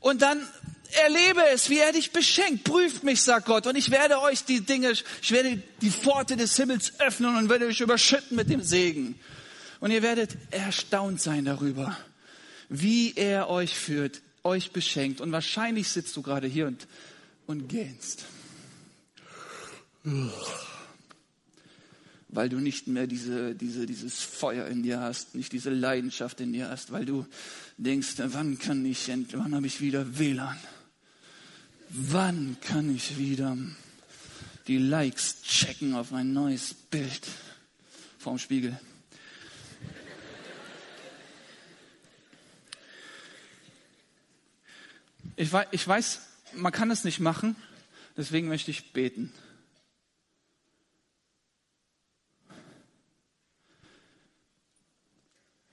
Und 0.00 0.20
dann 0.20 0.46
erlebe 0.94 1.42
es, 1.52 1.68
wie 1.70 1.78
er 1.78 1.92
dich 1.92 2.12
beschenkt. 2.12 2.64
Prüft 2.64 3.04
mich, 3.04 3.22
sagt 3.22 3.46
Gott, 3.46 3.66
und 3.66 3.76
ich 3.76 3.90
werde 3.90 4.20
euch 4.20 4.44
die 4.44 4.60
Dinge, 4.60 4.92
ich 4.92 5.32
werde 5.32 5.62
die 5.80 5.90
Pforte 5.90 6.36
des 6.36 6.56
Himmels 6.56 7.00
öffnen 7.00 7.36
und 7.36 7.48
werde 7.48 7.66
euch 7.66 7.80
überschütten 7.80 8.36
mit 8.36 8.48
dem 8.48 8.62
Segen. 8.62 9.18
Und 9.80 9.90
ihr 9.90 10.02
werdet 10.02 10.36
erstaunt 10.50 11.20
sein 11.20 11.44
darüber, 11.44 11.96
wie 12.68 13.14
er 13.16 13.48
euch 13.48 13.76
führt, 13.76 14.22
euch 14.44 14.72
beschenkt. 14.72 15.20
Und 15.20 15.32
wahrscheinlich 15.32 15.88
sitzt 15.88 16.16
du 16.16 16.22
gerade 16.22 16.46
hier 16.46 16.66
und, 16.66 16.86
und 17.46 17.68
gähnst. 17.68 18.24
Weil 22.28 22.48
du 22.48 22.58
nicht 22.58 22.86
mehr 22.86 23.06
diese, 23.06 23.54
diese, 23.54 23.86
dieses 23.86 24.22
Feuer 24.22 24.66
in 24.66 24.82
dir 24.82 25.00
hast, 25.00 25.34
nicht 25.34 25.52
diese 25.52 25.70
Leidenschaft 25.70 26.40
in 26.40 26.52
dir 26.52 26.68
hast, 26.68 26.92
weil 26.92 27.04
du 27.04 27.26
denkst, 27.76 28.14
wann 28.18 28.58
kann 28.58 28.84
ich, 28.84 29.10
wann 29.32 29.54
habe 29.54 29.66
ich 29.66 29.80
wieder 29.80 30.18
WLAN? 30.18 30.58
Wann 31.92 32.56
kann 32.60 32.94
ich 32.94 33.18
wieder 33.18 33.56
die 34.66 34.78
Likes 34.78 35.42
checken 35.42 35.94
auf 35.94 36.10
mein 36.10 36.32
neues 36.32 36.72
Bild 36.74 37.26
vorm 38.18 38.38
Spiegel? 38.38 38.78
Ich 45.36 45.52
weiß, 45.52 45.68
ich 45.70 45.86
weiß, 45.86 46.20
man 46.54 46.72
kann 46.72 46.90
es 46.90 47.04
nicht 47.04 47.20
machen, 47.20 47.56
deswegen 48.16 48.48
möchte 48.48 48.70
ich 48.70 48.92
beten. 48.92 49.32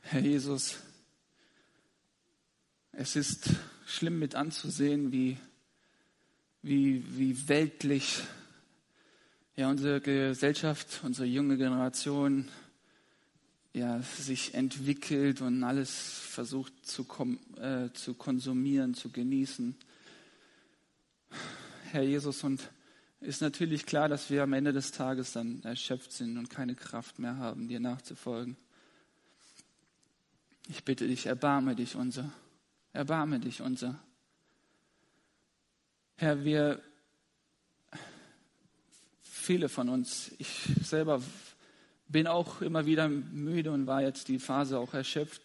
Herr 0.02 0.22
Jesus, 0.22 0.78
es 2.94 3.16
ist 3.16 3.52
schlimm 3.86 4.18
mit 4.18 4.34
anzusehen, 4.36 5.12
wie 5.12 5.38
wie, 6.62 7.04
wie 7.18 7.48
weltlich 7.48 8.22
ja, 9.56 9.70
unsere 9.70 10.02
Gesellschaft, 10.02 11.02
unsere 11.04 11.28
junge 11.28 11.58
Generation 11.58 12.48
ja, 13.74 14.02
sich 14.02 14.54
entwickelt 14.54 15.42
und 15.42 15.64
alles 15.64 15.92
versucht 15.92 16.74
zu, 16.86 17.06
äh, 17.58 17.90
zu 17.94 18.14
konsumieren, 18.14 18.94
zu 18.94 19.10
genießen. 19.10 19.76
Herr 21.92 22.04
Jesus, 22.04 22.44
und 22.44 22.70
ist 23.22 23.42
natürlich 23.42 23.86
klar, 23.86 24.08
dass 24.08 24.30
wir 24.30 24.44
am 24.44 24.54
Ende 24.54 24.74
des 24.74 24.92
Tages 24.92 25.34
dann 25.34 25.62
erschöpft 25.64 26.14
sind 26.14 26.38
und 26.38 26.50
keine 26.50 26.76
Kraft 26.76 27.20
mehr 27.20 27.38
haben, 27.38 27.68
dir 27.68 27.80
nachzufolgen. 27.80 28.56
Ich 30.70 30.84
bitte 30.84 31.08
dich, 31.08 31.26
erbarme 31.26 31.76
dich 31.76 31.96
unser, 31.96 32.32
erbarme 32.94 33.40
dich 33.40 33.62
unser. 33.62 34.00
Herr, 36.22 36.44
wir, 36.44 36.82
viele 39.22 39.70
von 39.70 39.88
uns, 39.88 40.34
ich 40.38 40.50
selber 40.84 41.22
bin 42.10 42.28
auch 42.28 42.62
immer 42.62 42.86
wieder 42.86 43.08
müde 43.08 43.72
und 43.72 43.88
war 43.88 44.02
jetzt 44.02 44.28
die 44.28 44.38
Phase 44.38 44.80
auch 44.80 44.94
erschöpft. 44.94 45.42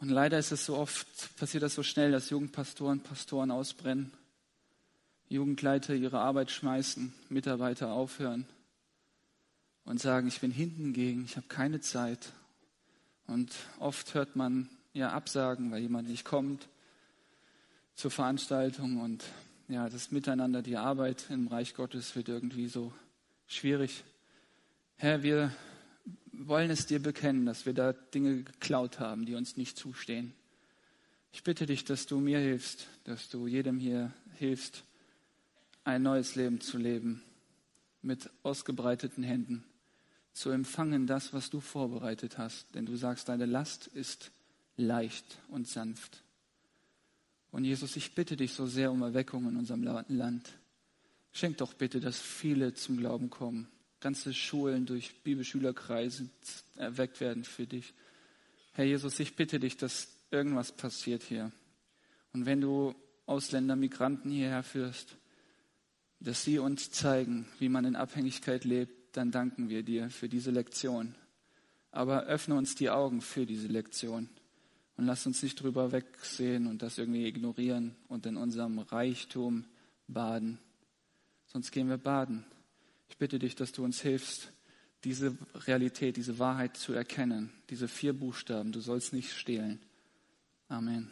Und 0.00 0.08
leider 0.08 0.40
ist 0.40 0.50
es 0.50 0.66
so 0.66 0.76
oft, 0.76 1.06
passiert 1.36 1.62
das 1.62 1.76
so 1.76 1.84
schnell, 1.84 2.10
dass 2.10 2.30
Jugendpastoren, 2.30 2.98
Pastoren 2.98 3.52
ausbrennen, 3.52 4.12
Jugendleiter 5.28 5.94
ihre 5.94 6.18
Arbeit 6.18 6.50
schmeißen, 6.50 7.14
Mitarbeiter 7.28 7.92
aufhören 7.92 8.44
und 9.84 10.00
sagen, 10.00 10.26
ich 10.26 10.40
bin 10.40 10.50
hinten 10.50 10.92
gegen, 10.92 11.24
ich 11.26 11.36
habe 11.36 11.46
keine 11.46 11.80
Zeit. 11.80 12.32
Und 13.28 13.54
oft 13.78 14.14
hört 14.14 14.34
man 14.34 14.68
ja 14.94 15.12
Absagen, 15.12 15.70
weil 15.70 15.82
jemand 15.82 16.08
nicht 16.08 16.24
kommt 16.24 16.66
zur 17.98 18.12
Veranstaltung 18.12 19.00
und 19.00 19.24
ja, 19.66 19.88
das 19.88 20.12
Miteinander, 20.12 20.62
die 20.62 20.76
Arbeit 20.76 21.24
im 21.30 21.48
Reich 21.48 21.74
Gottes 21.74 22.14
wird 22.14 22.28
irgendwie 22.28 22.68
so 22.68 22.92
schwierig. 23.48 24.04
Herr, 24.94 25.24
wir 25.24 25.52
wollen 26.30 26.70
es 26.70 26.86
dir 26.86 27.02
bekennen, 27.02 27.44
dass 27.44 27.66
wir 27.66 27.74
da 27.74 27.92
Dinge 27.92 28.44
geklaut 28.44 29.00
haben, 29.00 29.26
die 29.26 29.34
uns 29.34 29.56
nicht 29.56 29.76
zustehen. 29.76 30.32
Ich 31.32 31.42
bitte 31.42 31.66
dich, 31.66 31.84
dass 31.84 32.06
du 32.06 32.20
mir 32.20 32.38
hilfst, 32.38 32.86
dass 33.02 33.28
du 33.30 33.48
jedem 33.48 33.80
hier 33.80 34.12
hilfst, 34.36 34.84
ein 35.82 36.04
neues 36.04 36.36
Leben 36.36 36.60
zu 36.60 36.78
leben, 36.78 37.24
mit 38.00 38.30
ausgebreiteten 38.44 39.24
Händen, 39.24 39.64
zu 40.32 40.50
empfangen 40.50 41.08
das, 41.08 41.32
was 41.32 41.50
du 41.50 41.58
vorbereitet 41.58 42.38
hast. 42.38 42.72
Denn 42.76 42.86
du 42.86 42.94
sagst, 42.94 43.28
deine 43.28 43.46
Last 43.46 43.88
ist 43.88 44.30
leicht 44.76 45.40
und 45.48 45.66
sanft. 45.66 46.22
Und 47.58 47.64
Jesus, 47.64 47.96
ich 47.96 48.14
bitte 48.14 48.36
dich 48.36 48.52
so 48.52 48.66
sehr 48.66 48.92
um 48.92 49.02
Erweckung 49.02 49.48
in 49.48 49.56
unserem 49.56 49.82
Land. 49.82 50.48
Schenk 51.32 51.56
doch 51.56 51.74
bitte, 51.74 51.98
dass 51.98 52.20
viele 52.20 52.72
zum 52.72 52.98
Glauben 52.98 53.30
kommen. 53.30 53.66
Ganze 53.98 54.32
Schulen 54.32 54.86
durch 54.86 55.24
Bibelschülerkreise 55.24 56.28
erweckt 56.76 57.20
werden 57.20 57.42
für 57.42 57.66
dich. 57.66 57.94
Herr 58.74 58.84
Jesus, 58.84 59.18
ich 59.18 59.34
bitte 59.34 59.58
dich, 59.58 59.76
dass 59.76 60.06
irgendwas 60.30 60.70
passiert 60.70 61.24
hier. 61.24 61.50
Und 62.32 62.46
wenn 62.46 62.60
du 62.60 62.94
Ausländer, 63.26 63.74
Migranten 63.74 64.30
hierher 64.30 64.62
führst, 64.62 65.16
dass 66.20 66.44
sie 66.44 66.60
uns 66.60 66.92
zeigen, 66.92 67.48
wie 67.58 67.68
man 67.68 67.84
in 67.84 67.96
Abhängigkeit 67.96 68.64
lebt, 68.64 69.16
dann 69.16 69.32
danken 69.32 69.68
wir 69.68 69.82
dir 69.82 70.10
für 70.10 70.28
diese 70.28 70.52
Lektion. 70.52 71.16
Aber 71.90 72.22
öffne 72.26 72.54
uns 72.54 72.76
die 72.76 72.90
Augen 72.90 73.20
für 73.20 73.46
diese 73.46 73.66
Lektion 73.66 74.28
und 74.98 75.06
lass 75.06 75.26
uns 75.26 75.42
nicht 75.44 75.62
drüber 75.62 75.92
wegsehen 75.92 76.66
und 76.66 76.82
das 76.82 76.98
irgendwie 76.98 77.24
ignorieren 77.24 77.94
und 78.08 78.26
in 78.26 78.36
unserem 78.36 78.80
Reichtum 78.80 79.64
baden. 80.08 80.58
Sonst 81.46 81.70
gehen 81.70 81.88
wir 81.88 81.98
baden. 81.98 82.44
Ich 83.08 83.16
bitte 83.16 83.38
dich, 83.38 83.54
dass 83.54 83.70
du 83.72 83.84
uns 83.84 84.00
hilfst, 84.00 84.52
diese 85.04 85.38
Realität, 85.54 86.16
diese 86.16 86.40
Wahrheit 86.40 86.76
zu 86.76 86.92
erkennen. 86.92 87.52
Diese 87.70 87.86
vier 87.86 88.12
Buchstaben. 88.12 88.72
Du 88.72 88.80
sollst 88.80 89.12
nicht 89.12 89.32
stehlen. 89.32 89.80
Amen. 90.68 91.10